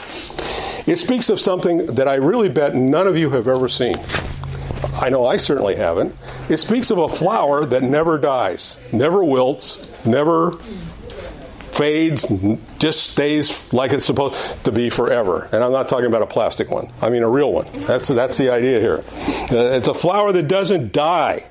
[0.87, 3.97] It speaks of something that I really bet none of you have ever seen.
[4.95, 6.15] I know I certainly haven't.
[6.49, 10.59] It speaks of a flower that never dies, never wilts, never
[11.77, 12.29] fades,
[12.79, 15.49] just stays like it's supposed to be forever.
[15.53, 16.93] And I'm not talking about a plastic one.
[17.03, 17.67] I mean a real one.
[17.85, 19.05] That's that's the idea here.
[19.51, 21.47] Uh, it's a flower that doesn't die.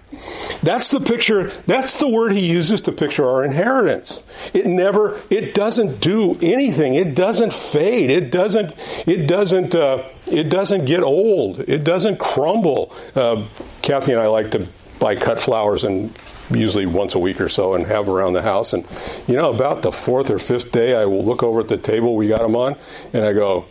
[0.64, 1.50] That's the picture.
[1.68, 4.22] That's the word he uses to picture our inheritance.
[4.54, 5.22] It never.
[5.30, 6.96] It doesn't do anything.
[6.96, 8.12] It doesn't fade.
[8.12, 8.74] It doesn't.
[9.06, 9.76] It doesn't.
[9.76, 11.60] Uh, it doesn't get old.
[11.60, 12.96] It doesn't crumble.
[13.14, 13.48] Uh,
[13.82, 14.68] Kathy and I like to
[15.00, 16.18] buy cut flowers and
[16.52, 18.74] usually once a week or so and have around the house.
[18.74, 18.86] And,
[19.28, 22.16] you know, about the fourth or fifth day, I will look over at the table
[22.16, 22.76] we got them on
[23.14, 23.66] and I go,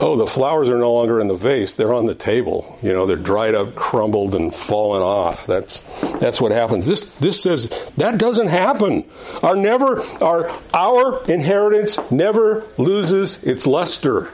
[0.00, 2.78] oh, the flowers are no longer in the vase; they're on the table.
[2.82, 5.46] You know, they're dried up, crumbled, and fallen off.
[5.46, 5.82] That's
[6.18, 6.86] that's what happens.
[6.86, 9.04] This this says that doesn't happen.
[9.42, 14.30] Our never our our inheritance never loses its luster.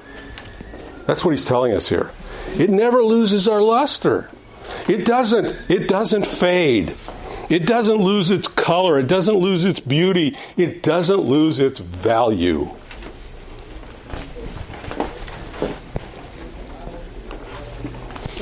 [1.06, 2.10] That's what he's telling us here.
[2.58, 4.30] It never loses our luster.
[4.88, 5.56] It doesn't.
[5.68, 6.96] It doesn't fade.
[7.48, 12.70] It doesn't lose its color, it doesn't lose its beauty, it doesn't lose its value.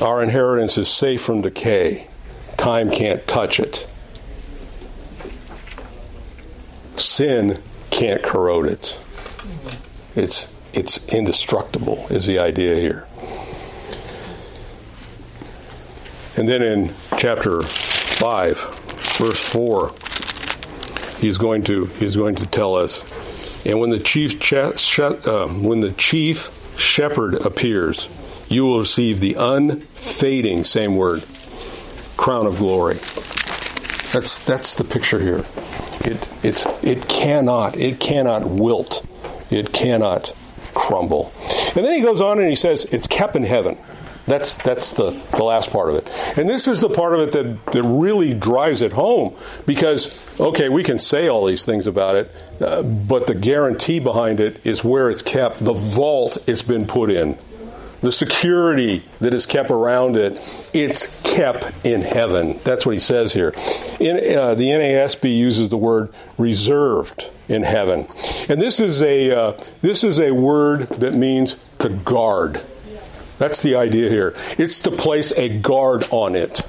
[0.01, 2.07] Our inheritance is safe from decay.
[2.57, 3.87] Time can't touch it.
[6.97, 8.99] Sin can't corrode it.
[10.15, 13.07] It's it's indestructible is the idea here.
[16.35, 18.84] And then in chapter 5,
[19.17, 19.93] verse 4,
[21.19, 23.03] he's going to he's going to tell us
[23.65, 28.07] and when the chief che- she- uh, when the chief shepherd appears,
[28.47, 31.23] you will receive the unfading same word
[32.17, 32.95] crown of glory.
[34.13, 35.43] That's that's the picture here.
[36.01, 39.05] It it's it cannot it cannot wilt.
[39.49, 40.33] It cannot
[40.73, 41.33] crumble.
[41.75, 43.77] And then he goes on and he says it's kept in heaven.
[44.27, 46.37] That's that's the, the last part of it.
[46.37, 49.35] And this is the part of it that, that really drives it home
[49.67, 50.09] because,
[50.39, 54.59] okay, we can say all these things about it, uh, but the guarantee behind it
[54.65, 55.59] is where it's kept.
[55.59, 57.37] The vault it's been put in,
[58.01, 60.39] the security that is kept around it,
[60.73, 62.59] it's kept in heaven.
[62.63, 63.53] That's what he says here.
[63.99, 68.07] In, uh, the NASB uses the word reserved in heaven.
[68.49, 72.63] And this is a, uh, this is a word that means to guard.
[73.37, 74.35] That's the idea here.
[74.57, 76.61] It's to place a guard on it.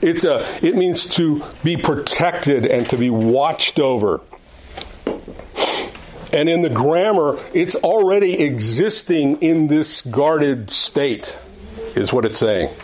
[0.00, 4.20] It's a, it means to be protected and to be watched over.
[6.32, 11.36] And in the grammar, it's already existing in this guarded state,
[11.96, 12.74] is what it's saying.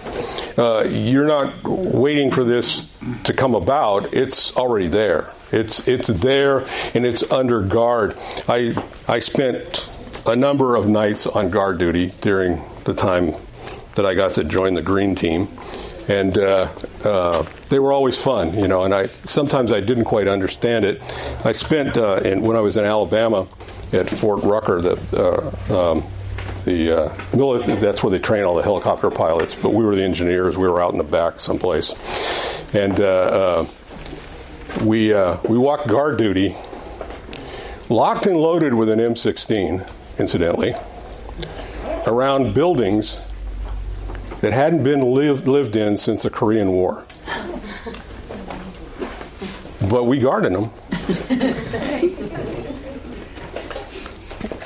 [0.57, 2.89] Uh, you're not waiting for this
[3.25, 5.31] to come about, it's already there.
[5.53, 8.17] It's, it's there and it's under guard.
[8.49, 8.75] I,
[9.07, 9.91] I spent
[10.27, 13.35] a number of nights on guard duty during the time
[13.95, 15.49] that I got to join the green team,
[16.09, 16.71] and uh,
[17.03, 18.85] uh, they were always fun, you know.
[18.85, 21.03] And I sometimes I didn't quite understand it.
[21.45, 23.49] I spent uh, in, when I was in Alabama
[23.93, 26.05] at Fort Rucker, the uh, um,
[26.65, 29.55] the uh, military, that's where they train all the helicopter pilots.
[29.55, 30.57] But we were the engineers.
[30.57, 31.95] We were out in the back someplace,
[32.75, 33.65] and uh,
[34.83, 35.15] we
[35.49, 36.57] we walked guard duty,
[37.89, 40.75] locked and loaded with an M16, incidentally
[42.07, 43.19] around buildings
[44.41, 47.07] that hadn't been lived, lived in since the Korean War.
[49.89, 50.71] But we guarded them.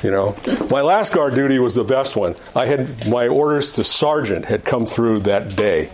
[0.01, 0.35] You know,
[0.69, 2.35] my last guard duty was the best one.
[2.55, 5.89] I had my orders to sergeant had come through that day,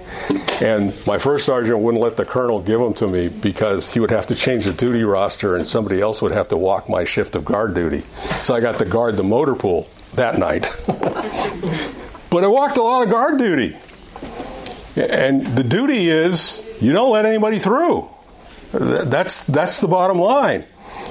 [0.62, 4.12] and my first sergeant wouldn't let the colonel give them to me because he would
[4.12, 7.36] have to change the duty roster, and somebody else would have to walk my shift
[7.36, 8.04] of guard duty.
[8.44, 10.70] So I got to guard the motor pool that night.
[12.30, 13.78] but I walked a lot of guard duty.
[14.96, 18.10] And the duty is you don't let anybody through.
[18.72, 20.66] That's, that's the bottom line.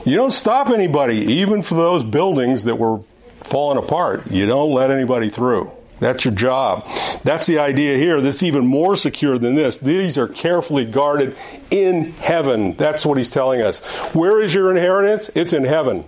[0.04, 3.02] You don't stop anybody, even for those buildings that were
[3.42, 4.30] falling apart.
[4.30, 5.70] You don't let anybody through.
[6.00, 6.86] That's your job.
[7.22, 8.20] That's the idea here.
[8.20, 9.78] This is even more secure than this.
[9.78, 11.36] These are carefully guarded
[11.70, 12.74] in heaven.
[12.74, 13.80] That's what he's telling us.
[14.14, 15.30] Where is your inheritance?
[15.34, 16.04] It's in heaven.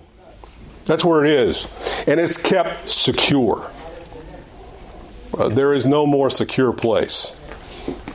[0.87, 1.67] That's where it is.
[2.07, 3.69] And it's kept secure.
[5.37, 7.35] Uh, there is no more secure place.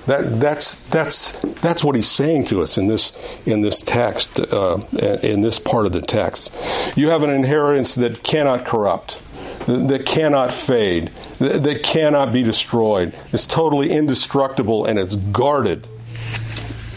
[0.06, 3.12] That, that's, that's, that's what he's saying to us in this,
[3.46, 4.78] in this text, uh,
[5.22, 6.52] in this part of the text.
[6.96, 9.22] You have an inheritance that cannot corrupt,
[9.66, 13.14] that cannot fade, that cannot be destroyed.
[13.32, 15.86] It's totally indestructible and it's guarded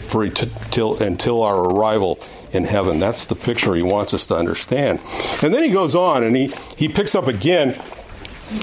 [0.08, 2.18] for until, until our arrival
[2.56, 2.98] in heaven.
[2.98, 5.00] That's the picture he wants us to understand.
[5.42, 7.80] And then he goes on and he, he picks up again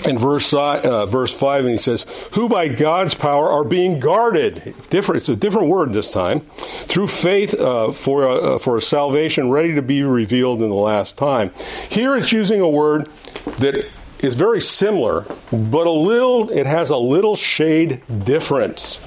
[0.05, 4.73] in verse uh, verse five, and he says, "Who by God's power are being guarded."
[4.89, 5.17] Different.
[5.17, 6.41] It's a different word this time.
[6.87, 11.51] Through faith uh, for uh, for salvation ready to be revealed in the last time.
[11.89, 13.09] Here it's using a word
[13.57, 13.85] that
[14.23, 16.49] is very similar, but a little.
[16.49, 18.99] It has a little shade difference.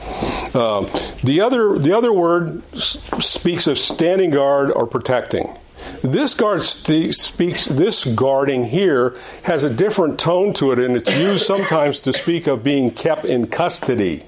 [0.55, 0.89] Um,
[1.25, 5.57] the other the other word s- speaks of standing guard or protecting.
[6.03, 7.67] This guard st- speaks.
[7.67, 12.47] This guarding here has a different tone to it, and it's used sometimes to speak
[12.47, 14.25] of being kept in custody.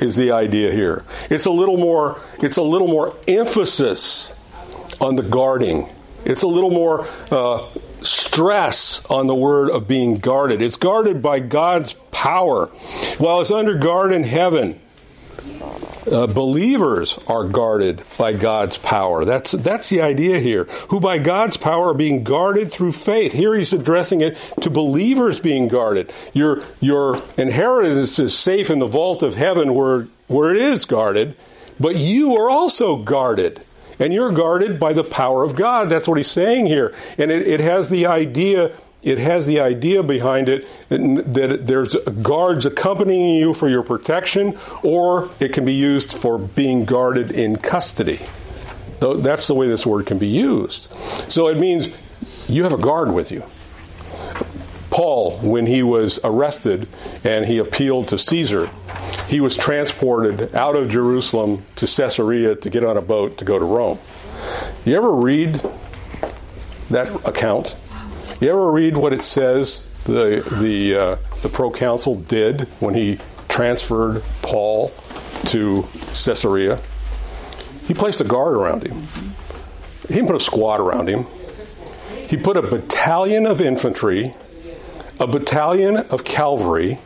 [0.00, 1.04] Is the idea here?
[1.30, 2.20] It's a little more.
[2.40, 4.34] It's a little more emphasis
[5.00, 5.88] on the guarding.
[6.24, 7.68] It's a little more uh,
[8.04, 10.62] stress on the word of being guarded.
[10.62, 12.66] It's guarded by God's power,
[13.18, 14.80] while it's under guard in heaven
[16.10, 19.24] uh, believers are guarded by God's power.
[19.24, 20.64] That's that's the idea here.
[20.88, 23.32] Who by God's power are being guarded through faith.
[23.32, 26.12] Here he's addressing it to believers being guarded.
[26.32, 31.36] Your your inheritance is safe in the vault of heaven where where it is guarded,
[31.78, 33.64] but you are also guarded.
[33.98, 35.90] And you're guarded by the power of God.
[35.90, 36.94] That's what he's saying here.
[37.18, 38.72] And it, it has the idea
[39.02, 45.28] it has the idea behind it that there's guards accompanying you for your protection, or
[45.40, 48.20] it can be used for being guarded in custody.
[49.00, 50.88] That's the way this word can be used.
[51.28, 51.88] So it means
[52.48, 53.42] you have a guard with you.
[54.90, 56.86] Paul, when he was arrested
[57.24, 58.70] and he appealed to Caesar,
[59.32, 63.58] he was transported out of Jerusalem to Caesarea to get on a boat to go
[63.58, 63.98] to Rome.
[64.84, 65.54] You ever read
[66.90, 67.74] that account?
[68.42, 74.22] You ever read what it says the the uh, the proconsul did when he transferred
[74.42, 74.92] Paul
[75.46, 76.78] to Caesarea?
[77.86, 79.08] He placed a guard around him.
[80.08, 81.26] He didn't put a squad around him.
[82.28, 84.34] He put a battalion of infantry,
[85.18, 86.98] a battalion of cavalry,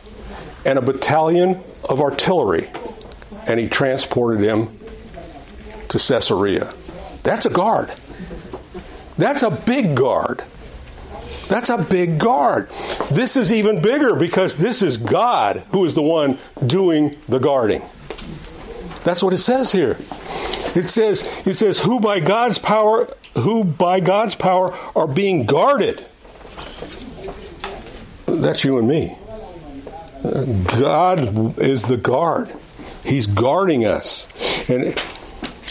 [0.65, 2.69] and a battalion of artillery,
[3.45, 4.77] and he transported him
[5.89, 6.73] to Caesarea.
[7.23, 7.93] That's a guard.
[9.17, 10.43] That's a big guard.
[11.47, 12.69] That's a big guard.
[13.09, 17.81] This is even bigger because this is God who is the one doing the guarding.
[19.03, 19.97] That's what it says here.
[20.75, 26.05] It says it says who by God's power who by God's power are being guarded.
[28.25, 29.17] That's you and me.
[30.23, 32.53] God is the guard.
[33.03, 34.27] He's guarding us.
[34.69, 34.95] And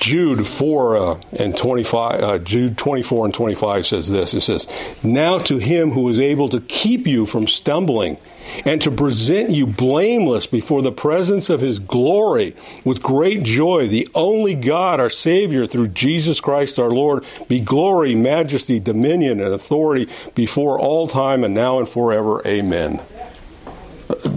[0.00, 4.34] Jude 4 uh, and 25, uh, Jude 24 and 25 says this.
[4.34, 4.68] It says,
[5.02, 8.18] Now to him who is able to keep you from stumbling
[8.64, 14.08] and to present you blameless before the presence of his glory with great joy, the
[14.14, 20.08] only God, our Savior, through Jesus Christ our Lord, be glory, majesty, dominion, and authority
[20.34, 22.46] before all time and now and forever.
[22.46, 23.02] Amen.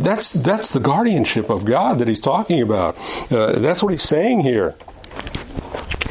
[0.03, 2.97] That's, that's the guardianship of God that he's talking about.
[3.31, 4.75] Uh, that's what he's saying here.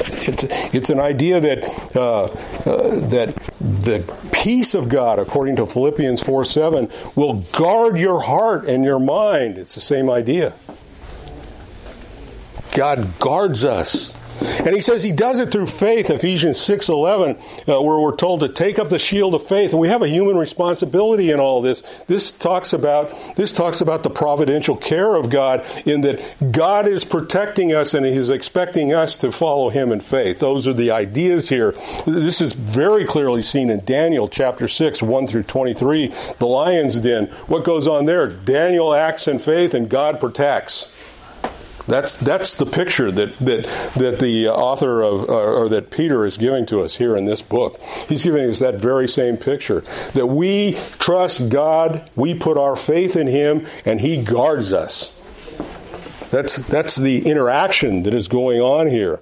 [0.01, 6.23] It's, it's an idea that, uh, uh, that the peace of God, according to Philippians
[6.23, 9.57] 4 7, will guard your heart and your mind.
[9.57, 10.55] It's the same idea.
[12.73, 14.18] God guards us.
[14.41, 17.37] And he says he does it through faith, Ephesians 6 11,
[17.69, 19.73] uh, where we're told to take up the shield of faith.
[19.73, 21.83] And we have a human responsibility in all this.
[22.07, 27.05] This talks about this talks about the providential care of God in that God is
[27.05, 30.39] protecting us and he's expecting us to follow him in faith.
[30.39, 31.73] Those are the ideas here.
[32.07, 37.27] This is very clearly seen in Daniel chapter 6, 1 through 23, the lion's den.
[37.47, 38.27] What goes on there?
[38.27, 40.89] Daniel acts in faith and God protects.
[41.89, 43.65] That's that's the picture that that
[43.97, 47.41] that the author of uh, or that Peter is giving to us here in this
[47.41, 47.81] book.
[48.09, 49.81] He's giving us that very same picture
[50.13, 55.13] that we trust God, we put our faith in Him, and He guards us.
[56.31, 59.21] That's that's the interaction that is going on here.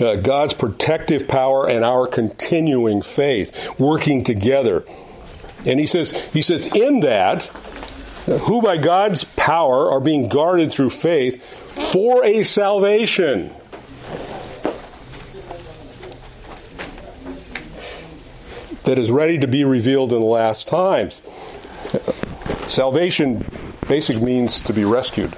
[0.00, 4.84] Uh, God's protective power and our continuing faith working together.
[5.66, 7.44] And he says he says in that
[8.24, 11.42] who by God's power are being guarded through faith
[11.76, 13.54] for a salvation.
[18.84, 21.20] That is ready to be revealed in the last times.
[22.68, 23.44] Salvation
[23.88, 25.34] basic means to be rescued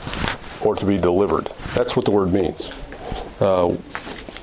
[0.61, 1.47] or to be delivered.
[1.75, 2.71] That's what the word means.
[3.41, 3.77] Uh,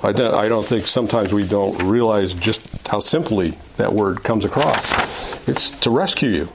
[0.03, 4.45] I, don't, I don't think sometimes we don't realize just how simply that word comes
[4.45, 4.93] across.
[5.47, 6.49] It's to rescue you.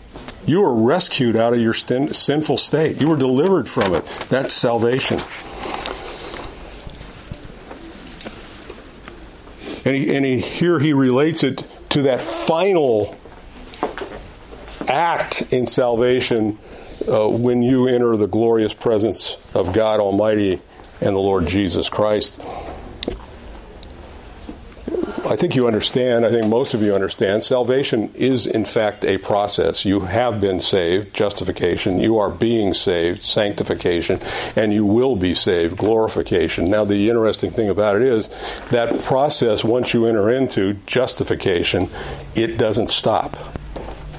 [0.50, 3.00] You were rescued out of your sinful state.
[3.00, 4.04] You were delivered from it.
[4.30, 5.20] That's salvation.
[9.84, 13.16] And, he, and he, here he relates it to that final
[14.88, 16.58] act in salvation
[17.06, 20.60] uh, when you enter the glorious presence of God Almighty
[21.00, 22.42] and the Lord Jesus Christ.
[25.30, 29.16] I think you understand, I think most of you understand, salvation is in fact a
[29.18, 29.84] process.
[29.84, 34.18] You have been saved, justification, you are being saved, sanctification,
[34.56, 36.68] and you will be saved, glorification.
[36.68, 38.28] Now, the interesting thing about it is
[38.72, 41.88] that process, once you enter into justification,
[42.34, 43.59] it doesn't stop.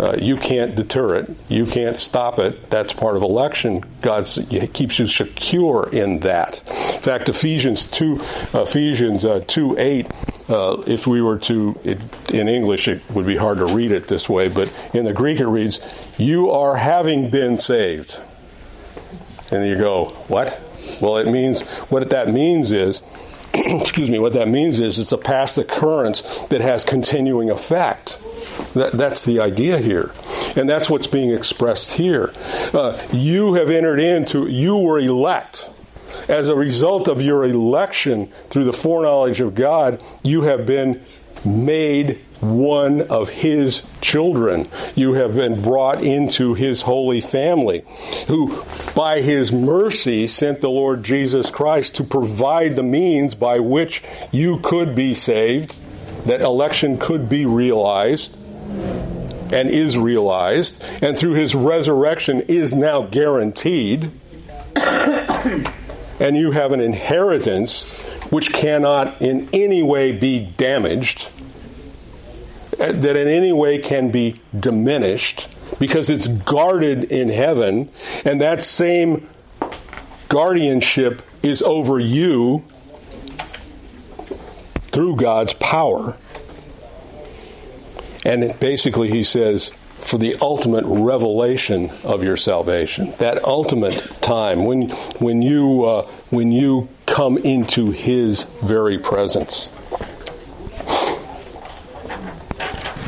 [0.01, 1.29] Uh, you can't deter it.
[1.47, 2.71] You can't stop it.
[2.71, 3.85] That's part of election.
[4.01, 4.25] God
[4.73, 6.63] keeps you secure in that.
[6.95, 8.19] In fact, Ephesians two,
[8.53, 10.07] Ephesians uh, two eight
[10.49, 11.99] uh, if we were to, it,
[12.31, 15.39] in English, it would be hard to read it this way, but in the Greek
[15.39, 15.79] it reads,
[16.17, 18.19] You are having been saved.
[19.49, 20.59] And you go, What?
[20.99, 23.01] Well, it means, what that means is,
[23.81, 28.19] excuse me, what that means is it's a past occurrence that has continuing effect.
[28.73, 30.11] That, that's the idea here.
[30.55, 32.33] And that's what's being expressed here.
[32.73, 35.69] Uh, you have entered into, you were elect
[36.27, 41.03] as a result of your election through the foreknowledge of God, you have been
[41.45, 44.67] made one of his children.
[44.95, 47.83] You have been brought into his holy family,
[48.27, 48.63] who
[48.95, 54.59] by his mercy sent the Lord Jesus Christ to provide the means by which you
[54.59, 55.75] could be saved,
[56.25, 58.37] that election could be realized
[59.51, 64.11] and is realized, and through his resurrection is now guaranteed.
[64.75, 71.29] and you have an inheritance which cannot in any way be damaged
[72.89, 75.47] that in any way can be diminished
[75.79, 77.89] because it's guarded in heaven,
[78.25, 79.29] and that same
[80.29, 82.63] guardianship is over you
[84.91, 86.17] through God's power.
[88.25, 94.89] And basically, he says, for the ultimate revelation of your salvation, that ultimate time when
[95.19, 99.67] when you uh, when you come into His very presence.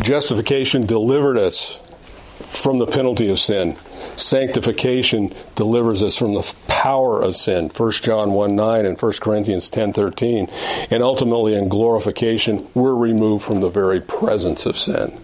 [0.02, 1.80] Justification delivered us
[2.40, 3.78] from the penalty of sin.
[4.18, 7.70] Sanctification delivers us from the power of sin.
[7.70, 10.50] 1 John 1 9 and 1 Corinthians ten thirteen,
[10.92, 15.18] And ultimately, in glorification, we're removed from the very presence of sin.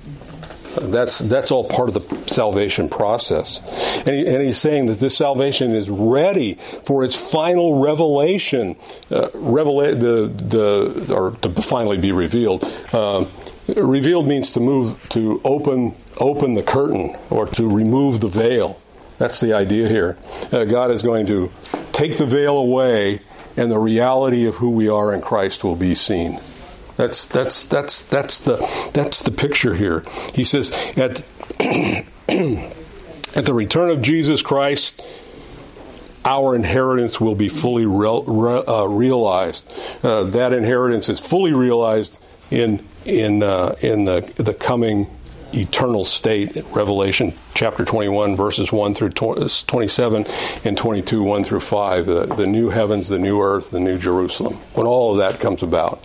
[0.75, 3.59] That's, that's all part of the salvation process.
[4.05, 8.75] And, he, and he's saying that this salvation is ready for its final revelation,
[9.09, 12.63] uh, revela- the, the, or to finally be revealed.
[12.93, 13.25] Uh,
[13.75, 18.79] Revealed means to move, to open, open the curtain or to remove the veil.
[19.19, 20.17] That's the idea here.
[20.51, 21.51] Uh, God is going to
[21.91, 23.21] take the veil away,
[23.55, 26.39] and the reality of who we are in Christ will be seen.
[26.99, 28.57] That's that's that's that's the
[28.93, 30.03] that's the picture here.
[30.33, 31.23] He says at
[31.61, 35.01] at the return of Jesus Christ,
[36.25, 39.71] our inheritance will be fully re- re- uh, realized.
[40.03, 42.19] Uh, that inheritance is fully realized
[42.51, 45.07] in in uh, in the the coming
[45.53, 50.25] eternal state revelation chapter 21 verses 1 through uh, 27
[50.63, 54.53] and 22 1 through 5 the, the new heavens the new earth the new jerusalem
[54.73, 56.03] when all of that comes about.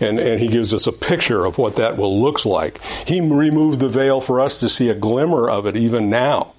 [0.00, 2.80] And and he gives us a picture of what that will looks like.
[3.06, 6.54] He removed the veil for us to see a glimmer of it even now.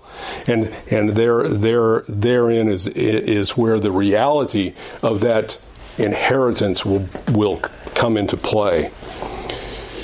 [0.47, 5.59] And and there there therein is is where the reality of that
[5.97, 7.57] inheritance will will
[7.95, 8.91] come into play.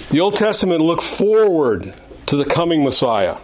[0.10, 1.94] The Old Testament looked forward
[2.32, 3.36] to the coming Messiah.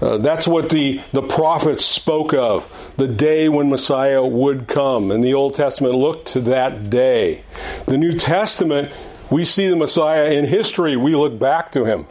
[0.00, 5.12] Uh, that's what the, the prophets spoke of, the day when Messiah would come.
[5.12, 7.44] And the Old Testament looked to that day.
[7.86, 8.90] The New Testament,
[9.30, 12.08] we see the Messiah in history, we look back to him.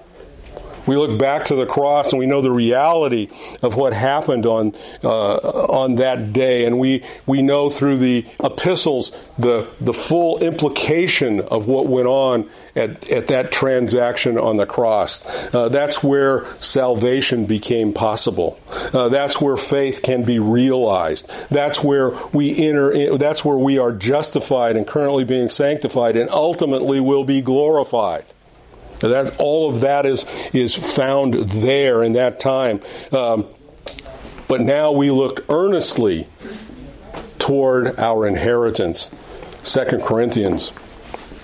[0.88, 3.30] We look back to the cross and we know the reality
[3.62, 4.74] of what happened on
[5.04, 11.42] uh, on that day, and we we know through the epistles the the full implication
[11.42, 15.24] of what went on at, at that transaction on the cross.
[15.54, 18.60] Uh, that's where salvation became possible.
[18.94, 21.30] Uh, that's where faith can be realized.
[21.50, 22.92] That's where we enter.
[22.92, 28.26] In, that's where we are justified and currently being sanctified, and ultimately will be glorified.
[29.10, 32.82] That all of that is is found there in that time.
[33.12, 33.46] Um,
[34.48, 36.28] but now we look earnestly
[37.40, 39.10] toward our inheritance.
[39.64, 40.72] Second Corinthians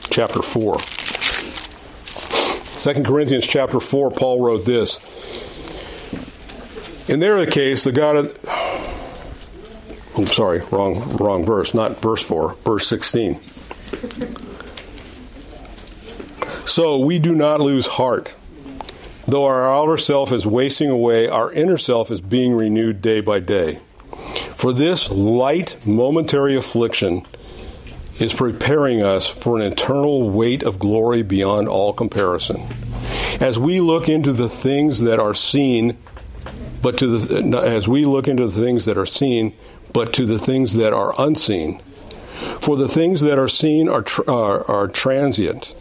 [0.10, 0.80] chapter four.
[2.80, 5.00] Second Corinthians chapter four, Paul wrote this.
[7.08, 8.38] In their case, the God of
[10.18, 13.40] I'm sorry, wrong wrong verse, not verse four, verse sixteen.
[16.66, 18.36] So we do not lose heart.
[19.28, 23.40] Though our outer self is wasting away, our inner self is being renewed day by
[23.40, 23.80] day.
[24.56, 27.26] For this light, momentary affliction
[28.20, 32.74] is preparing us for an eternal weight of glory beyond all comparison.
[33.40, 35.98] As we look into the things that are seen,
[36.82, 39.56] but to the as we look into the things that are seen,
[39.94, 41.80] but to the things that are unseen.
[42.60, 45.76] For the things that are seen are, are, are transient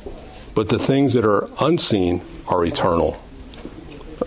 [0.54, 3.20] but the things that are unseen are eternal.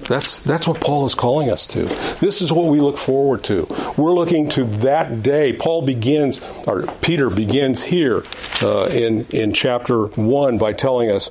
[0.02, 1.86] That's, that's what Paul is calling us to.
[2.20, 3.68] This is what we look forward to.
[3.96, 5.54] We're looking to that day.
[5.54, 8.24] Paul begins, or Peter begins here
[8.62, 11.30] uh, in, in chapter 1 by telling us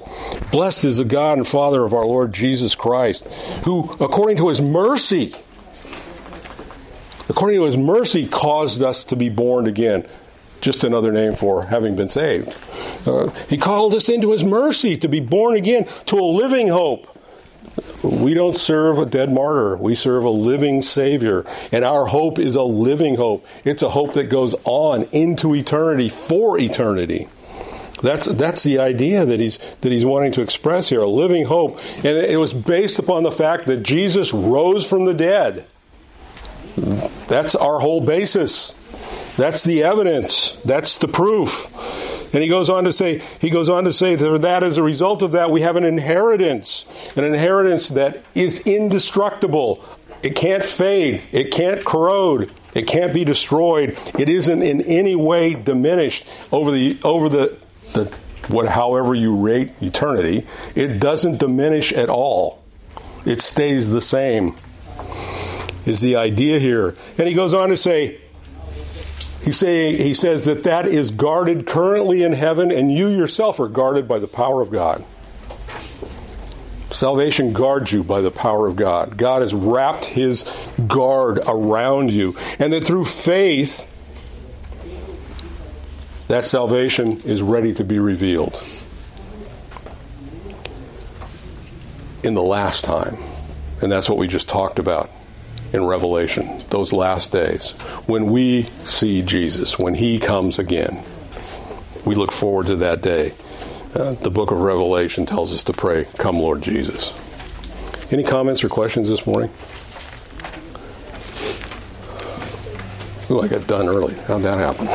[0.50, 3.26] Blessed is the God and Father of our Lord Jesus Christ,
[3.64, 5.34] who, according to his mercy,
[7.28, 10.06] according to his mercy, caused us to be born again
[10.62, 12.56] just another name for having been saved.
[13.04, 17.08] Uh, he called us into His mercy to be born again to a living hope.
[18.02, 19.76] We don't serve a dead martyr.
[19.76, 21.44] We serve a living Savior.
[21.70, 23.46] And our hope is a living hope.
[23.64, 27.28] It's a hope that goes on into eternity for eternity.
[28.02, 31.78] That's that's the idea that he's that he's wanting to express here, a living hope,
[31.98, 35.66] and it was based upon the fact that Jesus rose from the dead.
[37.28, 38.74] That's our whole basis.
[39.36, 40.56] That's the evidence.
[40.64, 41.68] That's the proof.
[42.34, 45.22] And he goes on to say, he goes on to say that, as a result
[45.22, 49.84] of that, we have an inheritance, an inheritance that is indestructible.
[50.22, 51.22] It can't fade.
[51.32, 52.50] It can't corrode.
[52.74, 53.98] It can't be destroyed.
[54.18, 57.58] It isn't in any way diminished over the over the
[57.92, 58.10] the
[58.48, 60.46] what however you rate eternity.
[60.74, 62.62] It doesn't diminish at all.
[63.26, 64.56] It stays the same.
[65.84, 66.96] Is the idea here.
[67.18, 68.21] And he goes on to say,
[69.42, 73.68] he, say, he says that that is guarded currently in heaven, and you yourself are
[73.68, 75.04] guarded by the power of God.
[76.90, 79.16] Salvation guards you by the power of God.
[79.16, 80.44] God has wrapped his
[80.86, 82.36] guard around you.
[82.58, 83.88] And that through faith,
[86.28, 88.62] that salvation is ready to be revealed
[92.22, 93.16] in the last time.
[93.80, 95.10] And that's what we just talked about
[95.72, 97.70] in Revelation, those last days,
[98.06, 101.02] when we see Jesus, when he comes again.
[102.04, 103.32] We look forward to that day.
[103.94, 107.12] Uh, the book of Revelation tells us to pray, Come, Lord Jesus.
[108.10, 109.50] Any comments or questions this morning?
[113.30, 114.14] Ooh, I got done early.
[114.26, 114.86] How'd that happen?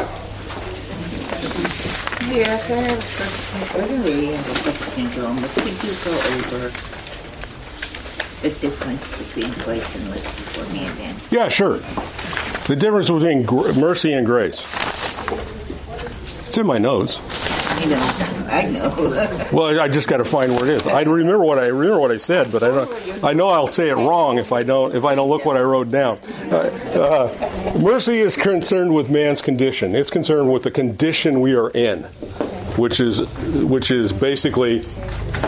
[2.30, 3.82] Yes, I have a question.
[3.82, 5.10] Earlier in the question,
[6.04, 6.12] go
[6.68, 6.97] over
[8.42, 11.16] the difference between grace and mercy for me again?
[11.32, 11.78] Yeah, sure.
[12.68, 14.66] The difference between gr- mercy and grace.
[16.48, 17.22] It's in my notes.
[17.80, 18.24] I know.
[18.50, 19.50] I know.
[19.52, 20.88] Well, I just got to find where it is.
[20.88, 23.24] I remember what I remember what I said, but I don't.
[23.24, 25.62] I know I'll say it wrong if I don't if I don't look what I
[25.62, 26.18] wrote down.
[26.50, 26.56] Uh,
[26.96, 29.96] uh, mercy is concerned with man's condition.
[29.96, 32.08] It's concerned with the condition we are in,
[32.78, 33.22] which is
[33.64, 34.86] which is basically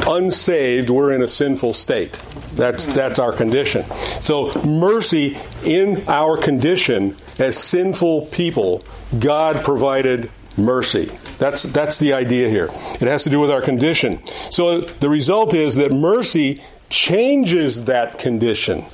[0.08, 0.90] unsaved.
[0.90, 2.14] We're in a sinful state.
[2.54, 3.86] That's that's our condition.
[4.22, 8.84] So mercy in our condition as sinful people,
[9.18, 11.12] God provided mercy.
[11.38, 12.70] That's that's the idea here.
[13.00, 14.22] It has to do with our condition.
[14.50, 18.86] So the result is that mercy changes that condition.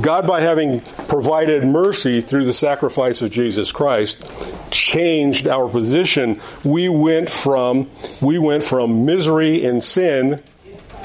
[0.00, 4.24] God, by having provided mercy through the sacrifice of Jesus Christ,
[4.70, 6.40] changed our position.
[6.64, 7.90] We went from
[8.20, 10.42] we went from misery and sin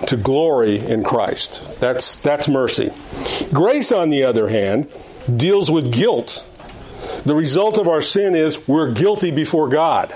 [0.07, 1.79] to glory in Christ.
[1.79, 2.91] That's that's mercy.
[3.53, 4.91] Grace, on the other hand,
[5.35, 6.45] deals with guilt.
[7.25, 10.13] The result of our sin is we're guilty before God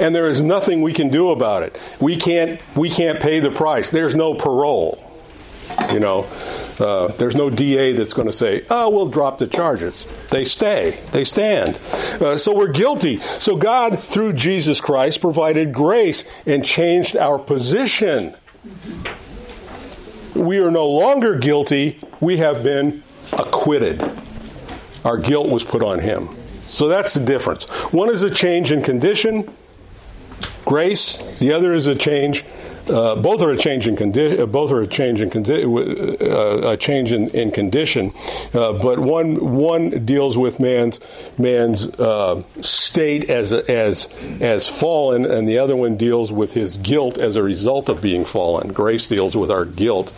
[0.00, 1.78] and there is nothing we can do about it.
[2.00, 3.90] We can't we can't pay the price.
[3.90, 5.06] There's no parole.
[5.92, 6.28] You know,
[6.80, 11.00] uh, there's no DA that's going to say, "Oh, we'll drop the charges." They stay.
[11.12, 11.80] They stand.
[12.20, 13.18] Uh, so we're guilty.
[13.38, 18.34] So God, through Jesus Christ, provided grace and changed our position.
[20.34, 22.00] We are no longer guilty.
[22.20, 23.02] We have been
[23.32, 24.02] acquitted.
[25.04, 26.28] Our guilt was put on Him.
[26.66, 27.64] So that's the difference.
[27.92, 29.52] One is a change in condition,
[30.64, 31.16] grace.
[31.38, 32.44] The other is a change.
[32.90, 34.40] Uh, both are a change in condition.
[34.40, 38.12] Uh, both are a change in condi- uh, a change in, in condition.
[38.52, 40.98] Uh, but one one deals with man's
[41.38, 44.08] man's uh, state as as
[44.40, 48.24] as fallen, and the other one deals with his guilt as a result of being
[48.24, 48.72] fallen.
[48.72, 50.12] Grace deals with our guilt,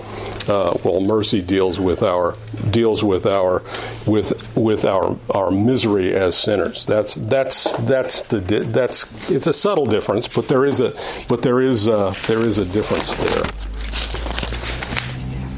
[0.48, 2.34] uh, while mercy deals with our
[2.70, 3.62] deals with our
[4.06, 6.84] with with our our misery as sinners.
[6.86, 10.92] That's that's that's the that's it's a subtle difference, but there is a
[11.28, 13.44] but there is a, there is a difference there.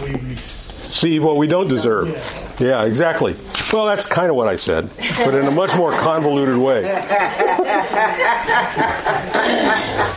[0.03, 0.39] we receive.
[0.93, 2.09] See what we don't deserve.
[2.61, 3.35] Yeah, exactly.
[3.73, 6.83] Well, that's kind of what I said, but in a much more convoluted way.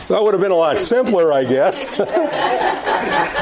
[0.08, 1.86] That would have been a lot simpler, I guess.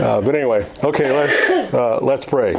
[0.00, 2.54] Uh, but anyway, okay, let, uh, let's pray.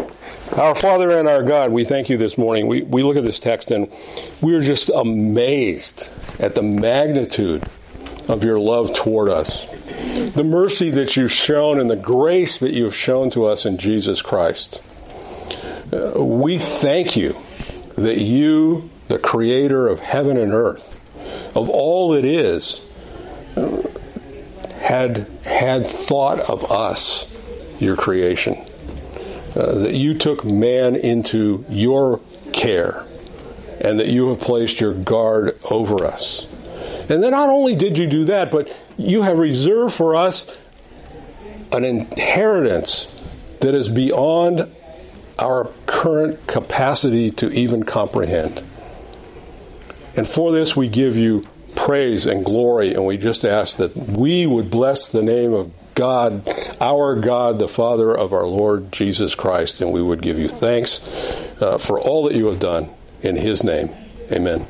[0.58, 2.68] Our Father and our God, we thank you this morning.
[2.68, 3.92] We, we look at this text and
[4.42, 7.64] we're just amazed at the magnitude
[8.28, 9.66] of your love toward us,
[10.36, 14.22] the mercy that you've shown and the grace that you've shown to us in Jesus
[14.22, 14.80] Christ.
[15.92, 17.36] Uh, we thank you
[17.98, 21.00] that you, the creator of heaven and earth,
[21.56, 22.82] of all that is,
[23.58, 23.82] uh,
[24.80, 27.28] had had thought of us,
[27.80, 28.56] your creation.
[29.56, 32.22] Uh, that you took man into your
[32.54, 33.06] care,
[33.82, 36.48] and that you have placed your guard over us.
[37.10, 40.46] And then not only did you do that, but you have reserved for us
[41.74, 43.08] an inheritance
[43.60, 44.74] that is beyond
[45.42, 48.64] our current capacity to even comprehend.
[50.16, 51.44] And for this, we give you
[51.76, 56.48] praise and glory, and we just ask that we would bless the name of God,
[56.80, 61.02] our God, the Father of our Lord Jesus Christ, and we would give you thanks
[61.60, 62.90] uh, for all that you have done
[63.22, 63.94] in His name.
[64.32, 64.68] Amen.